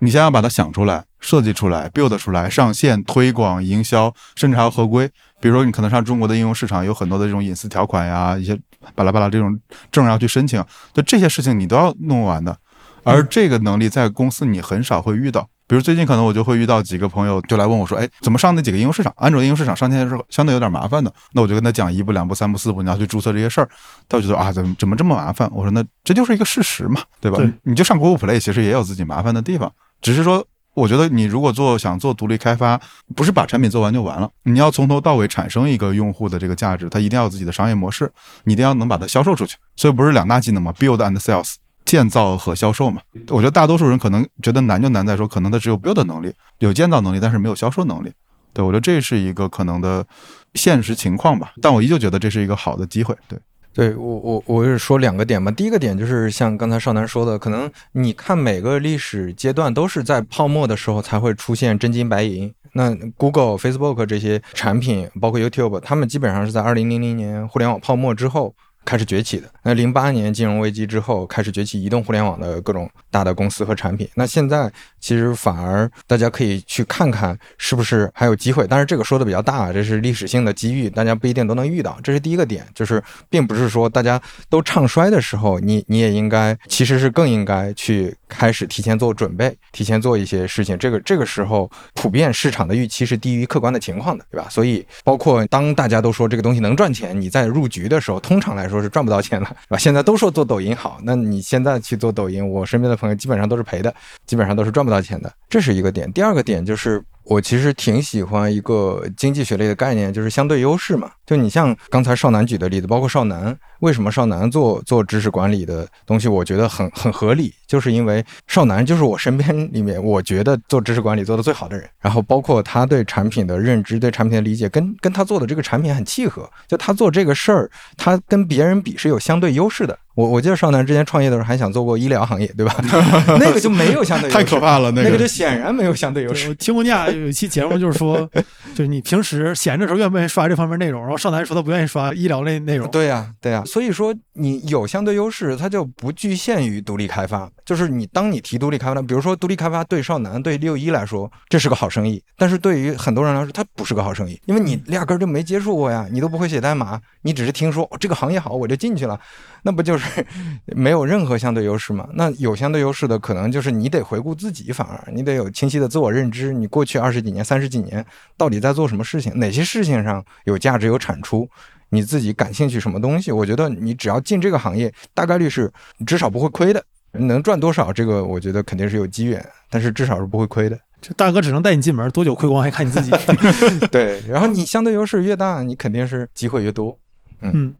[0.00, 5.10] 你先要把它想出来、设计出来、build 出来、上线、推广、营销，甚至还要合规。
[5.40, 8.58] 比如说，你可能上中国的应用市场有很多的这种隐私条款呀，一些
[8.94, 9.58] 巴拉巴拉这种
[9.90, 10.62] 证要去申请，
[10.92, 12.56] 就这些事情你都要弄完的。
[13.02, 15.48] 而这个能力在公司你很少会遇到。
[15.66, 19.12] 比如最近可能我就会遇到几个朋友就来问我说，哎，怎么上那几个应用市场？
[19.16, 21.10] 安卓应用市场上线的时候相对有点麻烦的。
[21.32, 23.68] 那我就跟他讲一步两步三步四步，你要去注册这些事儿。
[24.08, 25.48] 他就说啊，怎么怎么这么麻烦？
[25.54, 27.38] 我说那这就是一个事实嘛，对吧？
[27.62, 29.72] 你就上 Google Play，其实也有自己麻烦的地方。
[30.02, 32.80] 只是说，我觉得你如果做想做独立开发，
[33.14, 38.10] 不是把产品做完就完了，你要从头到尾产生一个用户的这个价值，它一定要有自己的商业模式，
[38.44, 39.56] 你一定要能把它销售出去。
[39.76, 41.54] 所以不是两大技能嘛，build and sales。
[41.86, 48.12] 建造和销售嘛，我觉得大多数人可能觉得难就难在说，可能他只有 build 能力，有建造能力，但是没有销售能力。
[48.52, 50.06] 对我觉得这是一个可能的
[50.54, 53.16] 现实情况吧，但我依旧觉得这是一个好的机会。
[53.26, 53.36] 对，
[53.72, 62.52] 对我我我是说两个点嘛，第一个点就是像刚才少南说的，可能你看每个历史阶段都是在泡沫的时候才会出现真金白银。
[62.72, 68.54] 那 Google、Facebook 这些产品，包括 YouTube，他们基本上是在二零零零年互联网泡沫之后。
[68.84, 69.48] 开始崛起的。
[69.62, 74.08] 那零八年金融危机之后，开始崛起移动互联网的各种大的公司和产品。
[74.14, 74.70] 那现在
[75.00, 78.66] 其实反而大家可以去看看是不是还有机会。
[78.68, 81.98] 但是这个说的比较大，这是历史性的机遇，大家不一定都能遇到。
[82.02, 90.78] 这是第一个点，就是并不是说大家都唱衰的时候，你你也应该其实是更应该去开始提前做准备，提前做一些事情。
[90.78, 94.48] 这个这个时候普遍市场的预期是低于客观的情况的，对吧？
[94.50, 99.76] 所以包括当大家都说这个东西能赚钱，你在入局的时候，通常来说说是赚不到钱了，是吧？
[99.76, 103.94] 现在都说做抖音好，那你现在去做抖音，我身边的朋友基本上都是赔的，
[104.26, 106.10] 基本上都是赚不到钱的，这是一个点。
[106.12, 107.02] 第二个点就是。
[107.24, 111.12] 我其实挺喜欢一个经济学类的概念，就是相对优势嘛。
[111.24, 121.88] 就你像刚才少南举的例子，包括少南，为什么少南做做知识管理的东西，我觉得很很合理，就是因为少南就是我身边里面我觉得做知识管理做的最好的人。
[122.00, 126.50] 然后包括他对产品的认知、对产品的理解，跟跟他做的这个产品很契合。
[126.66, 129.96] 就他做这个事儿，他跟别人比是有相对优势的。
[130.16, 132.74] 我我记得少南之前创业的时候还想做过医疗行业，对吧？
[133.38, 136.48] 那个就没有相对优势，太可怕了，那个就显然没有相对优势。
[136.48, 138.28] 我听过你俩有一期节目，就是说，
[138.74, 141.00] 就是你平时闲着时候愿不愿意刷这方面内容？
[141.02, 142.90] 然后少南说他不愿意刷医疗类内容。
[142.90, 143.62] 对呀，对呀。
[143.64, 147.48] 所以说你有相对优势，它就不局限于独立开发。
[147.64, 159.18] 就是你当你提独立开发，比如说独立开发对少男对六一来说这是个好生意，但是对于很多人来说它不是个好生意，因为你压根儿就没接触过呀，你都不会写代码，你只是听说这个行业好我就进去了，
[159.62, 160.24] 那不就是
[160.66, 162.08] 没有任何相对优势吗？
[162.14, 168.04] 那有相对优势的可能就是你得回顾自己，反而你得有清晰的自我认知，你过去二十几年、三十几年
[168.36, 171.48] 到底在做什么事情，哪些事情上有价值、有产出，
[171.90, 173.30] 你自己感兴趣什么东西？
[173.30, 175.72] 我觉得你只要进这个行业，大概率是
[176.06, 176.84] 至少不会亏的。
[177.12, 177.92] 能赚多少？
[177.92, 180.78] 这个我觉得肯定是有机缘，但是至少是不会亏的。
[181.00, 183.10] 这大哥只能带你进门，多久亏光还看你自己。
[183.90, 186.98] 对，然后你相对优势越大，你肯定是机会越多。
[187.40, 187.74] 嗯，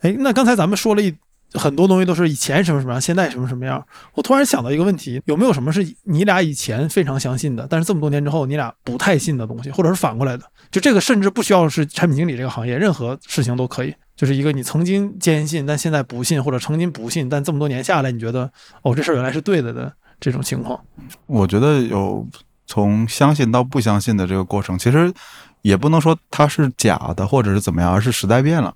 [0.00, 1.14] 哎，那刚才咱们说了一
[1.54, 3.84] 很多东西，都是以前什么什么样，现在什么什么样。
[4.14, 10.44] 我突然想到一个问题，有没有什么是你俩以前非常相信的，但是这么多年之后你俩不太信的东西，或者是反过来的？
[10.70, 13.94] 就这个甚至不需要是产品经理这个行业，任何事情都可以。
[14.16, 18.50] 就是一个你曾经坚信，但现在不信，或者曾经不信，但这么多年下来，你觉得
[18.82, 20.80] 哦，这事儿原来是对的的这种情况。
[21.26, 22.26] 我觉得有
[22.66, 25.12] 从相信到不相信的这个过程，其实
[25.60, 28.74] 也不能说它是假的或者是怎么样，而是时代变了。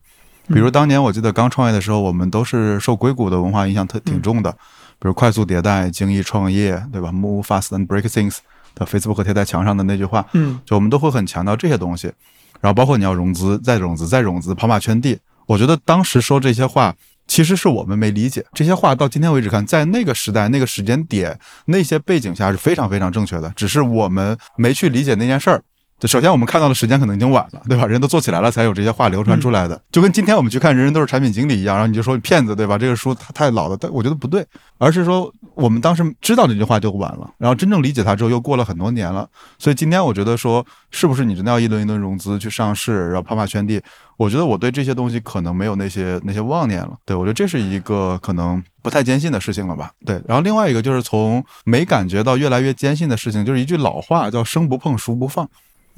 [0.53, 4.51] 比如当年我记得刚创业的时候，我们都是受硅谷的文化影响特挺重的，
[4.99, 8.39] 比如快速迭代、精益创业，对吧？Move fast and break things
[8.75, 12.13] 的 Facebook 贴在墙上的那句话，嗯，就我们都会很强调这些东西。
[12.61, 15.19] 然后包括你要融资，再融资，再融资，跑马圈地。
[15.47, 16.95] 我觉得当时说这些话，
[17.27, 18.95] 其实是我们没理解这些话。
[18.95, 25.63] 到今天为止看，在那个时代、那个时间点、那些背景下是非常非常正确的，只是我们没去理解那件事儿。
[26.09, 27.87] 首先，我们看到的时间可能已经晚了，对吧？
[27.87, 29.81] 人都做起来了，才有这些话流传出来的。
[29.93, 32.79] 就跟今天我们去看《人人都是产品经理》一样，然后你就说骗子，对吧？
[32.79, 34.47] 这个书它太老了，但我觉得不对，
[34.79, 39.29] 而是说我们当时知道这句话就晚了，然后真正理解它之后又过了很多年了。
[39.59, 43.81] 所以今天我觉得说，是不是你真的要一轮一轮融资去上市，然后跑马圈地？
[44.17, 46.93] 我觉得我对这些东西可能没有那些那些妄念了。
[47.07, 49.91] 对我觉得这是一个可能不太坚信的事情了吧？
[50.05, 50.23] 对。
[50.27, 55.49] 然后另外一个就是从没感觉到越来越坚信的事情，就是一句老话叫“生不碰，熟不放”。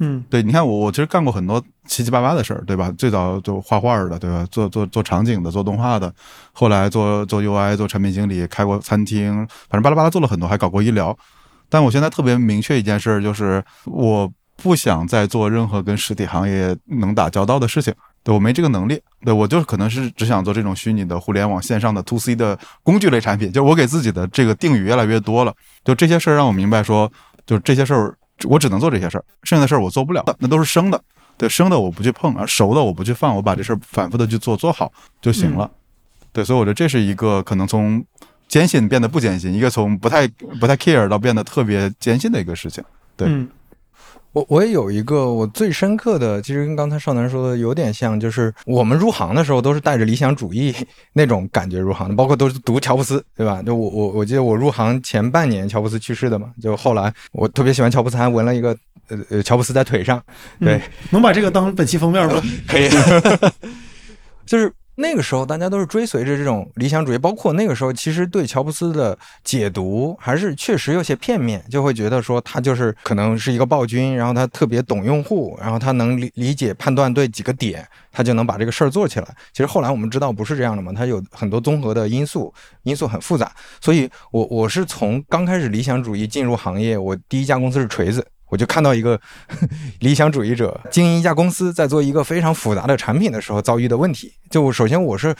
[0.05, 2.93] 嗯，对，你看我我其实干过很多七七八八的事儿，对吧？
[2.97, 4.45] 最早做画画的，对吧？
[4.51, 6.13] 做做做场景的，做动画的，
[6.51, 9.33] 后来做做 UI，做产品经理，开过餐厅，
[9.69, 11.17] 反正巴拉巴拉做了很多，还搞过医疗。
[11.69, 17.93] 但我现在特别明确一件事，就是我不想再做任何跟实体行业能打交道的事情，
[18.23, 19.01] 对我没这个能力。
[19.23, 23.51] 对我就是可能是只想做这种虚拟的互联网线上的 to C 的工具类产品。
[23.51, 25.53] 就我给自己的这个定语越来越多了，
[25.85, 27.09] 就这些事儿让我明白说，
[27.45, 28.17] 就这些事儿。
[28.43, 31.01] 我只能做这些事儿，剩下的事儿我做不了，那都是生的。
[31.37, 35.69] 对，生的我不去碰，啊熟的我不去放，我把这事儿反复的去做，做好就行了。
[36.31, 38.03] 对，所以我觉得这是一个可能从
[38.47, 40.27] 坚信变得不坚信，一个从不太
[40.59, 42.83] 不太 care 到变得特别坚信的一个事情。
[43.15, 43.27] 对。
[44.33, 50.73] 我我也有一个我最深刻的，其实跟刚才少南说的有点像，就是我们入行的时候都是带着理想主义
[51.13, 53.61] 那种感觉入行的，包括都是读乔布斯，对吧？
[53.61, 58.75] 就我我我记得我入行前半年乔布斯去世的嘛，就后来我特别喜欢乔布斯，还纹了一个
[59.09, 60.21] 呃呃乔布斯在腿上，
[60.59, 60.81] 对，
[61.11, 62.41] 能把这个当本期封面吗？
[62.67, 62.89] 可以，
[64.47, 79.27] 就是那个时候大家都是追随着这种理想主义，包括那个时候其实对乔布斯的解读还是确实有些片面，就会觉得说他就是可能是一个暴君，然后他特别懂用户，然后他能理理解判断对几个点，他就能把这个事儿做起来。
[79.51, 83.51] 其实后来我们知道不是这样的嘛，他有很多综合的因素，因素很复杂。
[83.81, 88.25] 所以我我是从刚开始理想主义进入行业，我第一家公司是锤子。
[88.53, 89.19] 我就看到一个
[90.01, 94.31] 理想主义者经营一家公司，在做一个非常复杂的产品的时候遭遇的问题。
[94.47, 95.35] 就首先我是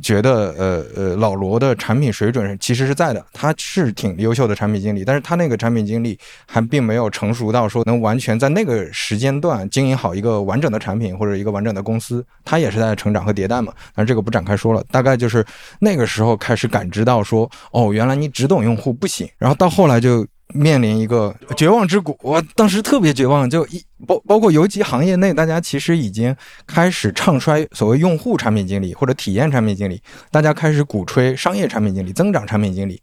[0.00, 12.24] 觉得，呃呃，老罗的产品水准其实是在的，他是挺优秀的产品经理，但是他那个产品经理还并没有成熟到说能完全在那个时间段经营好一个完整的产品或者一个完整的公司。
[12.44, 14.84] 他也是在成长和迭代嘛，但是这个不展开说了。
[14.92, 15.44] 大概就是
[15.80, 19.28] 那个时候开始感知到说，哦，原来你只懂用户不行。
[19.38, 20.24] 然后到后来就。
[20.54, 26.34] 面临一个绝望之谷，我当时特别绝望，就一包包括尤其行业内，大家其实已经
[26.66, 30.00] 开始唱衰所谓用户产品经理或者体验产品经理，
[30.30, 33.00] 大家开始鼓吹商业产品经理、增长产品经理，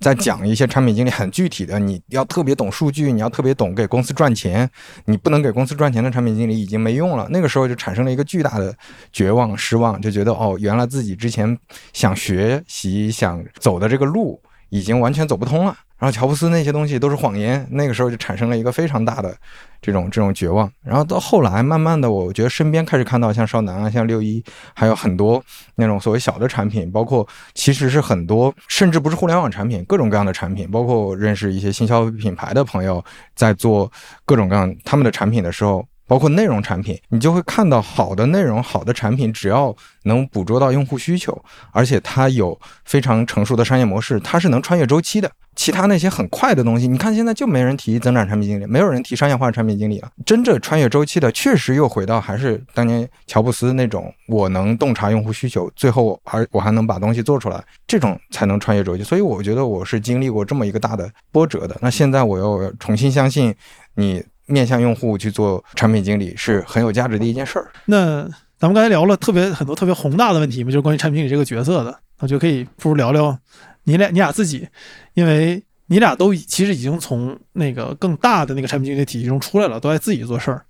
[0.00, 4.68] 在讲一些产品经理很具体的，你要特别懂数据，你要特别懂给公司赚钱，
[5.04, 7.28] 你不能给公司赚钱的产品经理已经没用了。
[7.30, 8.74] 那个时候就产生了一个巨大的
[9.12, 11.56] 绝望、失望，就觉得哦，原来自己之前
[11.92, 14.42] 想学习、想走的这个路
[14.72, 15.76] 已经完全走不通了。
[15.98, 19.36] 然后乔布斯那些东西都是谎言，那个时候就产生了一个非常大的
[19.80, 20.68] 这种这种绝望。
[20.82, 24.42] 然后到后来，慢慢的，我觉得身边开始看到像少南啊，像六一，
[24.74, 25.40] 还有很多
[25.76, 33.04] 那种所谓小的产品，包括其实是很多甚至不是互联网产品，各种各样的产品，包括认识一些新消费品牌的朋友
[33.36, 33.92] 在做
[34.24, 39.74] 各种各样他们的产品的时候，包括内容产品，你就会看到好的内容、好的产品，只要
[40.04, 45.30] 能捕捉到用户需求，而且它有非常成熟的商业模式，它是能穿越周期的。
[45.54, 50.10] 其他那些很快的东西，你看现在就没人提增长产品经理，没有人提商业化产品经理了。
[50.24, 59.02] 真正穿越周期的，确实又回到还是当年乔布斯那种，我能洞察用户需求，最后而我还能把东西做出来，这种才能穿越周期。
[59.02, 61.76] 所以我觉得我是经历过这么一个大的波折的。
[61.82, 63.54] 那现在我又重新相信，
[63.96, 67.70] 你面向用户去做产品经理是很有价值的一件事儿。
[67.86, 68.22] 那
[68.58, 73.36] 咱们刚才聊了特别很多特别宏大的问题嘛，就是关于产品经理这个角色的，我觉得可以不如聊聊。
[73.84, 74.68] 你俩，你俩自己，
[75.14, 80.64] 因为你俩都其实已经从那个更大的那个产品经理体系中出来了，都在自己做事儿。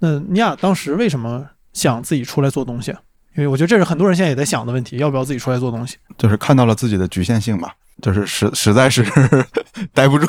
[0.00, 2.90] 那你俩当时为什么想自己出来做东西？
[3.36, 5.96] 因为我觉得这是很多人现在也在想的问题：要不要自己出来做东西？
[6.18, 7.72] 就是看到了自己的局限性吧，
[8.02, 9.02] 就是实实在是
[9.94, 10.26] 待不住。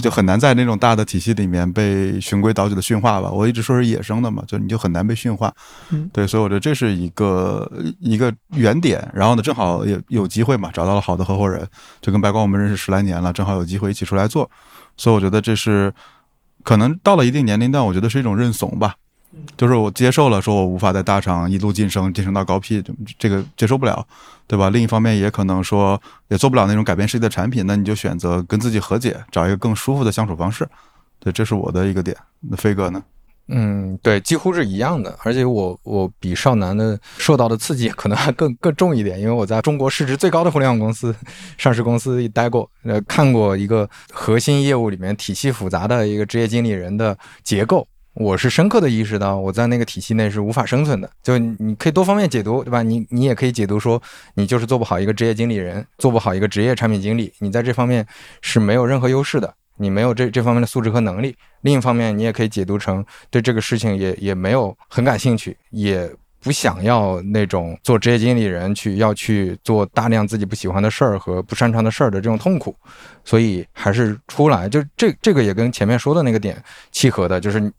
[0.00, 3.30] 就很难在那种大的体系里面被循规蹈矩的驯化吧。
[3.30, 5.52] 我一直说是野生的嘛，就你就很难被驯化。
[5.90, 7.70] 嗯，对，所以我觉得这是一个
[8.00, 9.08] 一个原点。
[9.14, 11.66] 然后呢，正好也有机会嘛，找到了好的合伙人，
[12.00, 14.50] 就跟白光我们认识十来年了，正好有机会一起出来做。
[14.96, 15.92] 所以我觉得这是
[16.64, 18.94] 可能到了一定年龄段，我觉得是一种认怂吧。
[19.56, 22.82] 就是我接受了，说我无法在大厂一路晋升，晋升到高 P，
[23.18, 24.06] 这个接受不了，
[24.46, 24.70] 对吧？
[24.70, 30.68] 另一方面，也可能说也做不了那种改变世界的产品，那你就选择跟自己和解，找一个更舒服的相处方式。
[31.18, 32.16] 对，这是我的一个点。
[32.40, 33.02] 那飞哥呢？
[33.48, 35.16] 嗯，对，几乎是一样的。
[35.22, 41.14] 而且我我比少南的受到的刺激可能还更更重一点，因为我在中国市值最高的互联网公司、
[41.56, 47.86] 上市公司待过，呃，看过一个核心业务里面体系复杂的一个职业经理人的结构。
[48.18, 51.10] 我是深刻的意识到，我在那个体系内是无法生存的。
[51.22, 52.82] 就你可以多方面解读，对吧？
[52.82, 54.02] 你你也可以解读说，
[54.36, 58.06] 你就是做不好一个职业经理人，做不好一个职业产品经理，你在这方面
[58.40, 61.36] 是没有任何优势的，你没有这这方面的素质和能力。
[61.60, 66.10] 另一方面，你也可以解读成对这个事情也也没有很感兴趣，也
[66.40, 72.74] 不想要那种做职业经理人去要去做大量自己不喜欢的事儿和不擅长的事儿的这种痛苦，
[73.26, 74.70] 所以还是出来。
[74.70, 76.56] 就这这个也跟前面说的那个点
[76.90, 77.70] 契合的，就是。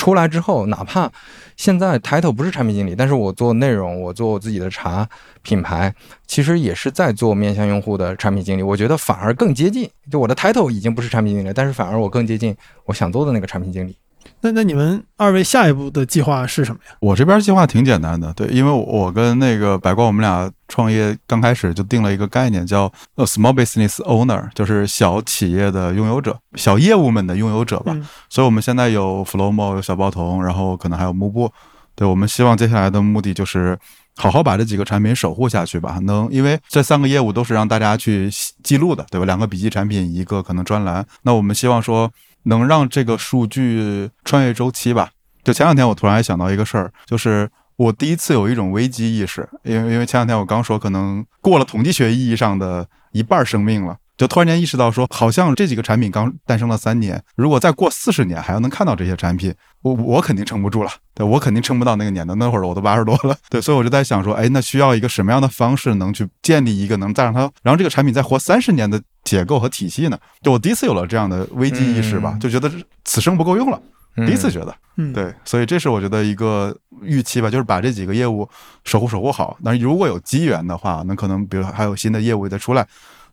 [0.00, 1.12] 出来之后，哪怕
[1.58, 5.06] 现在 title 不是产品经理，但是我做内容，我做我自己的茶
[5.42, 5.94] 品牌，
[6.26, 8.62] 其实也是在做面向用户的产品经理。
[8.62, 13.94] 我觉得反而更接近，就我的 title 已经不是产品经理，但是反而我更接近我想做的那个产品经理。
[14.42, 16.96] 那那你们二位下一步的计划是什么呀？
[17.00, 27.94] 我这边计划挺简单的，对，因为我跟那个白光，我们俩创业刚开始就定了一个概念，叫 small business owner，就是小企业的拥有者，小业务们的拥有者吧。
[28.30, 31.52] 所以我们现在有 Flowmo，有小包童，然后可能还有幕布。
[31.94, 33.78] 对我们希望接下来的目的就是
[34.16, 35.98] 好好把这几个产品守护下去吧。
[36.04, 38.30] 能，因为这三个业务都是让大家去
[38.62, 39.26] 记录的，对吧？
[39.26, 41.04] 两个笔记产品，一个可能专栏。
[41.24, 42.10] 那我们希望说。
[42.44, 45.10] 能让这个数据穿越周期吧？
[45.42, 59.50] 就前两天我突然还想到一个事儿，就是我第一次有一种危机意识，因为因为前两天我刚说可能过了统计学意义上的一半生命了，就突然间意识到说，好像这几个产品刚诞生了三年，如果再过四十年还要能看到这些产品，
[59.80, 70.18] 我我肯定撑不住了，对我肯定撑不到那个年的，那会儿我都八十多了，对，所以我就在想说，哎，那需要一个什么样的方式能去建立一个能再让它，然后这个产品再活三十年的结构和体系呢？
[70.42, 72.70] 就我第一次有了这样的危机意识吧，嗯就觉得
[73.06, 73.80] 此生不够用了，
[74.16, 74.76] 第一次觉得。
[74.96, 78.46] 嗯，，对，所以这是我觉得一个预期吧，就是把这几个业务
[78.84, 79.56] 守护守护好。
[79.64, 82.86] 但是如果有机缘的话，那可能比如还有新的业务再出来，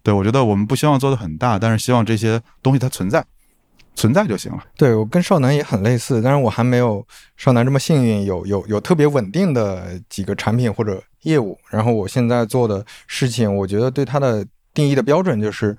[0.08, 3.26] 对我觉得我们不希望做的很大，但是希望这些东西它存在，
[3.94, 4.64] 存在就行了。
[4.78, 7.06] 对我跟少南也很类似，但是我还没有
[7.36, 11.58] 少南这么幸运，有有有特别稳定的几个产品或者业务。
[11.70, 15.76] 然后我现在做的事情，我觉得对它的定义的标准就是，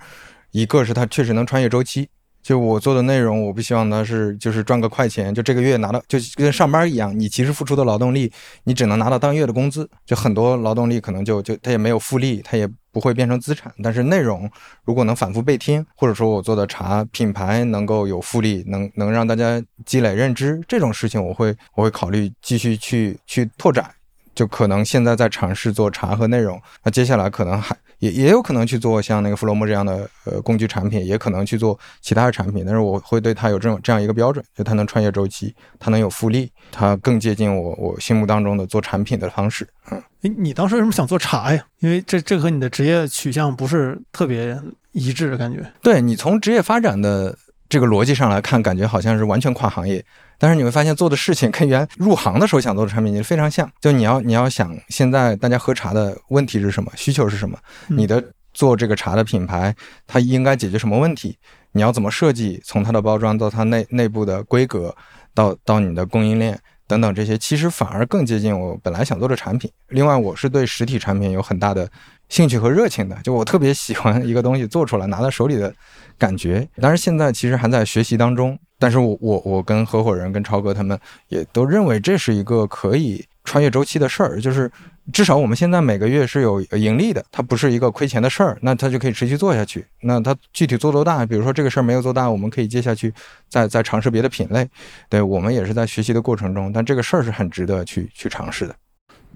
[0.51, 2.07] 一个是它确实能穿越周期。
[2.43, 8.33] 就我做的内容，我不希望它是就是赚个快钱，就这个月拿到就跟上班一样，你其实付出的劳动力，
[8.65, 9.89] 你只能拿到当月的工资。
[10.07, 13.71] 就很多劳动力可能就就它也没有复利，它也不会变成资产。
[13.83, 14.51] 但是内容
[14.85, 23.91] 如果能反复被听，或者说我做的茶品牌能够有复利，能能让大家积累认知，这种事情我会我会考虑继续去去拓展。
[24.35, 39.67] 就可能现在在尝试做茶和内容，那接下来可能还也也有可能去做像那个 Flomo 这样的呃工具产品，也可能去做其他的产品，但是我会对它有这种这样一个标准，就它能穿越周期，它能有复利，它更接近我我心目当中的做产品的方式。
[39.91, 41.65] 嗯，哎，你当时为什么想做茶呀？
[41.81, 44.59] 因为这这和你的职业取向不是特别
[44.93, 45.65] 一致的，感觉。
[45.83, 47.37] 对你从职业发展的
[47.69, 50.05] 这个逻辑上来看，感觉好像是完全跨行业，
[50.39, 53.71] 但是你会发现做的事情跟原入行的时候想做的产品经理非常像。
[53.81, 57.59] 就你要你要想现在大家喝茶的问题是什么，需求是什么，
[57.89, 58.23] 嗯你的
[58.55, 59.75] 做这个茶的品牌，
[60.07, 61.37] 它应该解决什么问题？
[61.73, 62.61] 你要怎么设计？
[62.65, 64.95] 从它的包装到它内内部的规格，
[65.35, 69.71] 到到你的供应链等等这些，其实反而更接近我本来想做的产品。
[69.89, 71.89] 另外，我是对实体产品有很大的
[72.29, 75.73] 兴趣和热情的，就我特别喜欢一个东西做出来拿在手里的
[76.17, 76.67] 感觉。
[76.81, 80.99] 当然，现在其实还在学习当中，但是我我我跟合伙人跟超哥他们
[81.29, 84.71] 也都认为这是一个可以穿越周期的事儿，就是
[85.11, 89.87] 至少我们现在每个月是有盈利的，它不是一个亏钱的事儿，那它就可以持续做下去。
[90.03, 93.11] 那它具体做多大，比如说这个事儿没有做大，我们可以接下去
[93.49, 94.69] 再再尝试别的品类。
[95.09, 98.77] 对我们也是在学习的过程中，但这个事儿是很值得去去尝试的。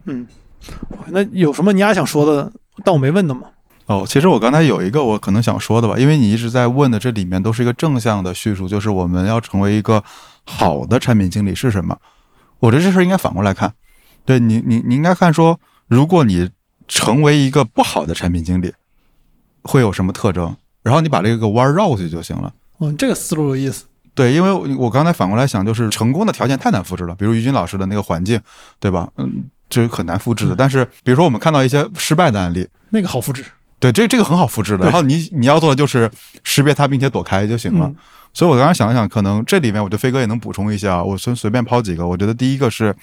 [0.05, 0.27] 嗯，
[1.09, 2.53] 那有什么你俩想说的，
[2.85, 3.43] 但我没问的嘛？
[3.87, 10.03] 哦，其实我刚才有一个我可能想说的吧，因为你一直在问的这里面都是一个正向的叙述，就是我们要成为一个
[10.45, 11.97] 好的产品经理是什么？
[12.61, 13.75] 我觉得这事儿应该反过来看，
[14.25, 15.59] 对你，你你应该看说，
[15.89, 16.49] 如果你
[16.87, 18.73] 成为一个不好的产品经理，
[19.63, 20.57] 会有什么特征？
[20.83, 22.53] 然后你把这个弯儿绕过去就行了。
[22.79, 23.85] 嗯，这个思路有意思。
[24.15, 28.41] 对，因为我我刚才反过来想，就是成功的条件太难复制了，比如于军老师的那个环境，
[28.79, 29.11] 对吧？
[29.17, 30.55] 嗯，这是很难复制的。
[30.55, 33.43] 但是比如说我们看到一些失败的案例，那个好复制。
[33.81, 34.85] 对，这这个很好复制的。
[34.85, 36.11] 然后你你要做的就是
[36.45, 37.87] 识别它并且躲开就行了。
[37.87, 37.97] 嗯
[38.35, 42.07] 所以我刚刚想了想，可能这里面我觉得飞哥也能补充一下啊，我随随便抛几个。
[42.07, 42.95] 我觉得第一个是。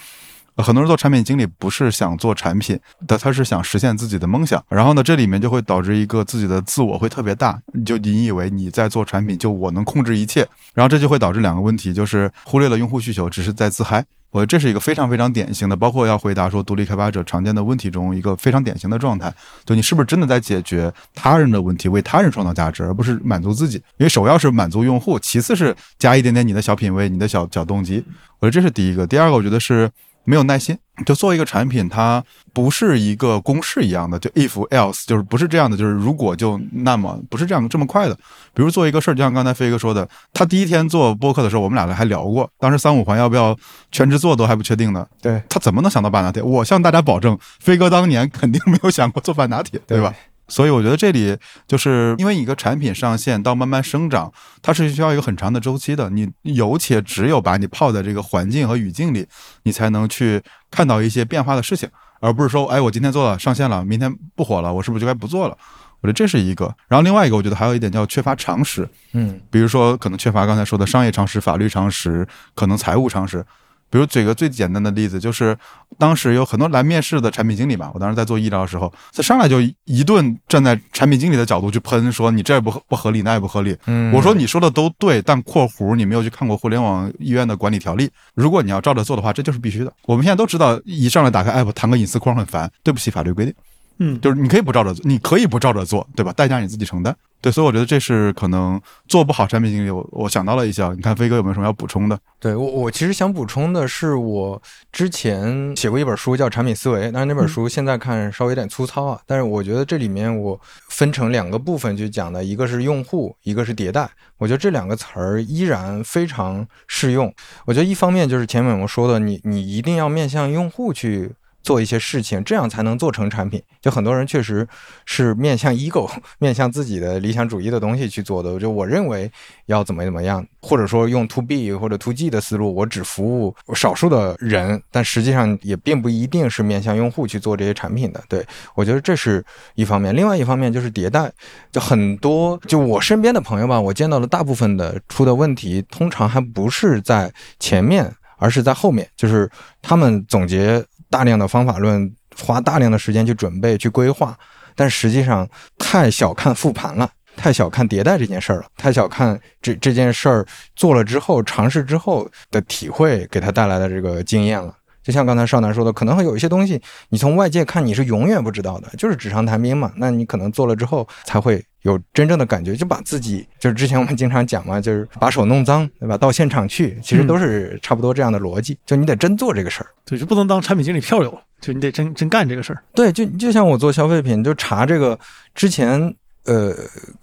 [0.64, 4.64] 很多人做产品经理不是想做产品，但他是想实现自己的梦想。
[4.70, 14.06] 然后呢，这里面就会导致一个自己的自我会特别大，就你以为你在做产品，就我能控制一切，然后这就会导致两个问题，就是忽略了用户需求，只是在自嗨。
[14.32, 19.34] 我觉得这是一个非常非常典型的，包括要回答说独立开发者常见的问题中一个非常典型的状态。
[19.66, 23.78] 就你是不是真的在解决他人的问题，为他人创造价值，而不是满足自己？
[23.98, 28.06] 因为首要是满足用户，其次是加一点点你的小品味、你的小小动机。
[28.38, 29.08] 我觉得这是第一个。
[29.08, 29.90] 第二个，我觉得是
[30.30, 30.78] 没有耐心。
[31.06, 32.22] 就做一个产品，它
[32.54, 38.14] 不是一个公式一样的，就 if else，就是不是这样的，就是如果就那么，不是这样这么快的。
[38.54, 43.58] 比如做一个事儿，就像刚才飞哥说的，他第一天做播客的时候，我们俩还聊过，当时三五环要不要
[43.94, 45.08] 全职做都还不确定呢。
[45.22, 46.44] 对，他怎么能想到半拿铁？
[46.44, 50.14] 我向大家保证，飞哥当年肯定没有想过做半拿铁，对吧？
[50.50, 51.38] 所以我觉得这里
[51.68, 54.32] 就是因为一个产品上线到慢慢生长，
[54.62, 56.10] 它是需要一个很长的周期的。
[56.10, 59.26] 你有且只有把你泡在这个环境和语境里，
[59.64, 61.88] 你才能去看到一些变化的事情，
[62.20, 65.58] 而不是说，哎，我今天做了上线了，明天不火了，我是不是就该不做了？
[66.02, 66.74] 我觉得这是一个。
[66.88, 73.46] 然后另外一个，我觉得还有一点叫缺乏常识，嗯比如说可能缺乏刚才说的商业常识、法律常识，可能财务常识。
[73.90, 75.58] 比如举个最简单的例子，就是
[75.98, 83.76] 当时有很多来面试的产品经理吧，我当时在做医疗的时候，他上来就一顿站在产品经理的角度去喷，说你这也不合不合理，那也不合理。
[83.88, 88.10] 嗯，我说你说的都对，但（括弧）你没有去看过互联网医院的管理条例。
[88.36, 89.92] 如果你要照着做的话，这就是必须的。
[90.06, 93.54] 我们现在都知道，一上来打开 app 弹个隐私框很烦，对不起法律规定。
[93.98, 96.32] 嗯，就是你可以不照着做，你可以不照着做，对吧？
[96.32, 97.16] 代价你自己承担。
[97.42, 102.20] 对，所以我觉得这是可能做不好产品经理，我我想到了一下，你看飞哥有没有什么要补充的？
[102.38, 104.62] 对我，我其实想补充的是，我
[104.92, 109.20] 之前写过一本书叫《产品思维》，但是那本书现在看稍微有点粗糙啊。
[109.26, 110.60] 但是我觉得这里面我
[110.90, 114.10] 分成两个部分去讲的，一个是用户，一个是迭代。
[114.38, 117.34] 我觉得这两个词儿依然非常适用。
[117.66, 121.32] 我觉得一方面就是前面我们说的，你你一定要面向用户去。
[121.62, 123.62] 做一些事情，这样才能做成产品。
[123.82, 124.68] 就很多人确实
[125.06, 128.60] 是面向 ego、 面向自己的理想主义的东西去做的。
[128.60, 129.32] 就我认为
[129.68, 138.22] 要怎么怎么样，或者说用 to B 或者 to G 的思路，我只服务少数的人，但实际上也并不一定是面向用户去做这些产品的。
[138.28, 138.46] 对
[138.76, 139.44] 我觉得这是
[139.76, 141.32] 一方面，另外一方面就是迭代。
[141.72, 149.50] 就很多就我身边的朋友吧，我见到的大部分的出的问题，通常还不是在前面，而是在后面，就是
[149.82, 150.84] 他们总结。
[151.10, 154.38] 大量的方法论，花大量的时间去准备、去规划，
[154.76, 155.48] 但实际上
[155.78, 160.46] 太小看复盘了，太小看迭代这件事儿了，太小看这这件事儿
[160.76, 164.74] 做了之后、尝试之后的体会给他带来的这个经验了。
[165.04, 169.92] 就像刚才少南说的，可能会有一些东西，你从外界看你是永远不知道的，就是纸上谈兵嘛。
[169.96, 176.18] 那你可能做了之后才会有真正的感觉，就把自己就是之前我们经常讲嘛，就是把手弄脏，对吧？
[176.18, 178.78] 到现场去，其实都是差不多这样的逻辑。
[178.86, 182.84] 就你得真做这个事儿，对，就不能当产品经理票友，就你得真真干这个事儿。
[182.94, 185.18] 对，就就像我做消费品，就查这个
[185.56, 186.16] 之前。
[186.46, 186.74] 呃，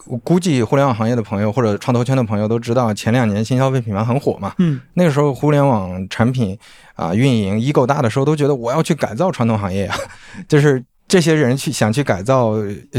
[0.06, 4.54] 我估计互联网行业的朋友或者创投圈的朋友都知道，前两年新消费品牌很火嘛。
[4.58, 6.56] 嗯，那个时候互联网产品
[6.94, 9.96] 啊运营一够大的时候，都觉得我要去改造传统行业啊，
[10.48, 10.84] 就是。
[11.16, 12.56] 这些人去想去改造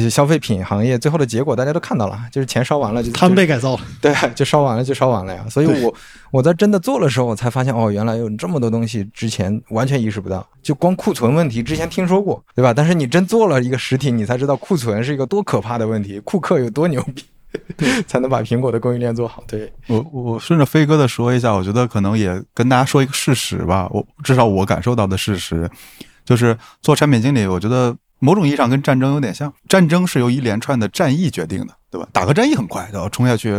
[0.10, 5.46] 消费品行业，最后的结果大家都看到了，就是钱烧完了就他们被改造了，对， 就烧完了就烧完了呀。
[5.48, 5.94] 所以我
[6.32, 10.44] 我在真的做的时候，我才发现哦，原来有这么多东西之前完全意识不到。
[10.64, 12.74] 就光库存问题之前听说过，对吧？
[12.74, 17.24] 但是你真做了一个实体，你才知道库存是一个多可怕的问题，库克有多牛逼，
[18.08, 19.44] 才能把苹果的供应链做好。
[19.48, 23.88] 对我我顺着飞哥的说一下，我觉得可能也跟大家说一个事实吧。
[23.92, 25.70] 我至少我感受到的事实。
[26.28, 29.52] 就是做产品经理，我觉得某种意义上跟战争有点像。
[29.68, 32.08] 战争是由一连串的战役决定的，对吧？
[32.12, 33.54] 打个战役很快，然后冲下去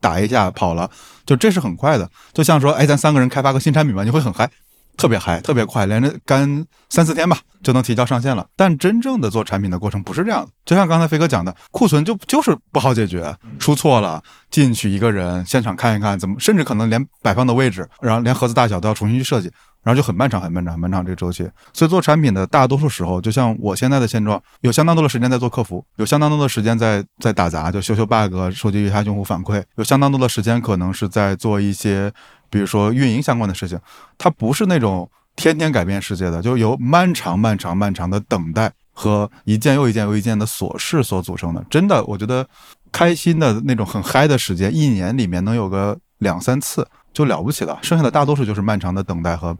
[0.00, 0.90] 打一下跑了，
[1.24, 2.10] 就这是很快的。
[2.32, 4.50] 就像说，哎，咱三个人开发个新产品吧，你会很嗨，
[4.96, 8.46] 特别嗨，特别快，连着干三四天吧就能提交上线了。
[8.56, 10.50] 但真正的做产品的过程不是这样的。
[10.64, 19.50] 就像刚才飞哥讲的，库存就就是不好解决，出错了进去一个人现场看一看怎么，甚至可能连摆放的位置，然后连盒子大小都要重新去设计。
[19.82, 21.48] 然后就很漫长，很漫长，很漫长这个周期。
[21.72, 32.12] 所以做产品的大多数时候，就像我现在的现状，有相当多的时间在做客服，有相当多的时间在在打杂，就修修 bug，收集一下用户反馈，有相当多的时间可能是在做一些，
[32.48, 33.78] 比如说运营相关的事情。
[34.16, 41.64] 它不是那种天天改变世界的，就由漫长、漫长、漫长的等待和一件又一件又一件的琐事所组成的。
[41.68, 42.46] 真的，我觉得
[42.92, 46.86] 开心的那种很嗨的时间，一年里面能有个两三次。
[47.12, 49.56] 就了不起了，剩下的大多数就是漫长的等待和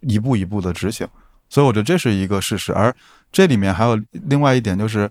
[0.00, 1.06] 一步一步的执行，
[1.48, 2.72] 所以我觉得这是一个事实。
[2.72, 2.94] 而
[3.30, 5.10] 这里面还有另外一点，就是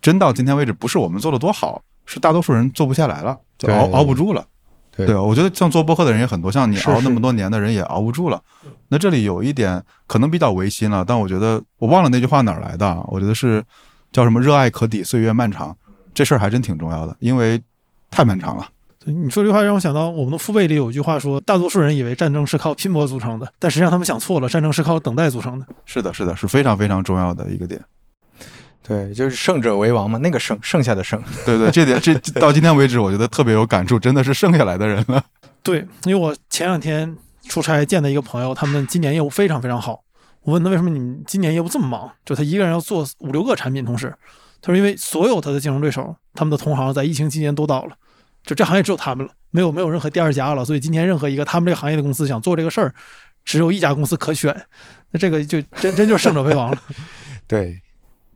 [0.00, 4.44] 真到今天为止，不是我们做的多好，是大多数人做不下来了，就熬熬不住了。
[4.94, 8.40] 对，我觉得像做播客的人也很多，像你熬那么多年的人也熬不住了。
[8.88, 13.64] 那这里有一点可能比较违心了，但我觉得我忘了那句话哪儿来的，我觉得是
[14.12, 15.74] 叫什么“热爱可抵岁月漫长”，
[16.12, 17.58] 这事儿还真挺重要的，因为
[18.10, 18.68] 太漫长了。
[19.04, 25.66] 你说这句话让我想到，我们的父辈里有一句话说，大多数人以为战争是靠拼搏组成的，但实际上他们想错了，战争是靠等待组成的。
[25.84, 27.80] 是的，是的，是非常非常重要的一个点。
[28.86, 31.22] 对，就是胜者为王嘛，那个胜，剩下的胜。
[31.46, 35.22] 对对，这点这到今天为止，我觉得特别有感触，真的是剩下来的人了。
[35.62, 37.16] 对，因为我前两天
[37.48, 40.02] 出差见的一个朋友，他们今年业务非常非常好。
[40.42, 42.10] 我问他为什么你们今年业务这么忙？
[42.24, 44.12] 就他一个人要做五六个产品同时。
[44.60, 47.96] 他说因为所有他的竞争对手，他们的同行在疫情期间都倒了。
[48.44, 52.92] 就这行业只有他们了，没有没有任何第二家了，所以今天任何一个他们这个行业的公司想做这个事儿，
[53.44, 54.54] 只有一家公司可选，
[55.10, 56.78] 那这个就真真就是胜者为王了。
[57.46, 57.80] 对，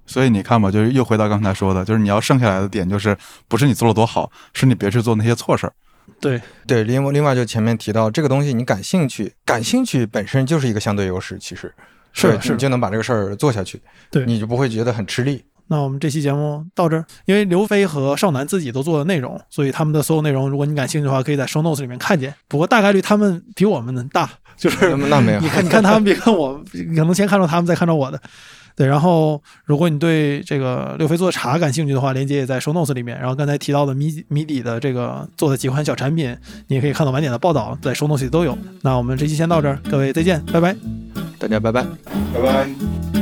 [0.06, 3.16] 所以你看吧，就是又回到刚才说的，就是你要剩下来的点，就是
[3.48, 5.72] 不是你做了多好，是你别去做那些错事儿。
[6.20, 11.74] 对对，另另外就前面提到这个东西，你感兴趣，感兴趣本身就是一个相对优势，其实
[12.12, 15.44] 是是，你就能把这个事儿做下去，对，你就不会觉得很吃力。
[15.68, 22.32] 那我们这期节目到这儿，因为刘飞和少南自己都做的内容，所以他们的所有内容，如果你感兴趣的话，可以在 show notes 里面看见。
[22.48, 28.20] 不过大概率他们比我们大，就是那没有， 你看，你看他们比看我，可能先看到他们，再看到我的。
[28.76, 33.18] 对，然后如果你对这个刘飞做的茶感兴趣的话，链接也在 show notes 里面。
[33.18, 36.36] 然后刚才提到的米米底的这个做的几款小产品，
[36.68, 38.56] 你也可以看到晚点的报道，在 show notes 里都有。
[38.82, 40.76] 那我们这期先到这儿，各位再见，拜拜，
[41.38, 41.82] 大家拜拜，
[42.34, 43.15] 拜拜。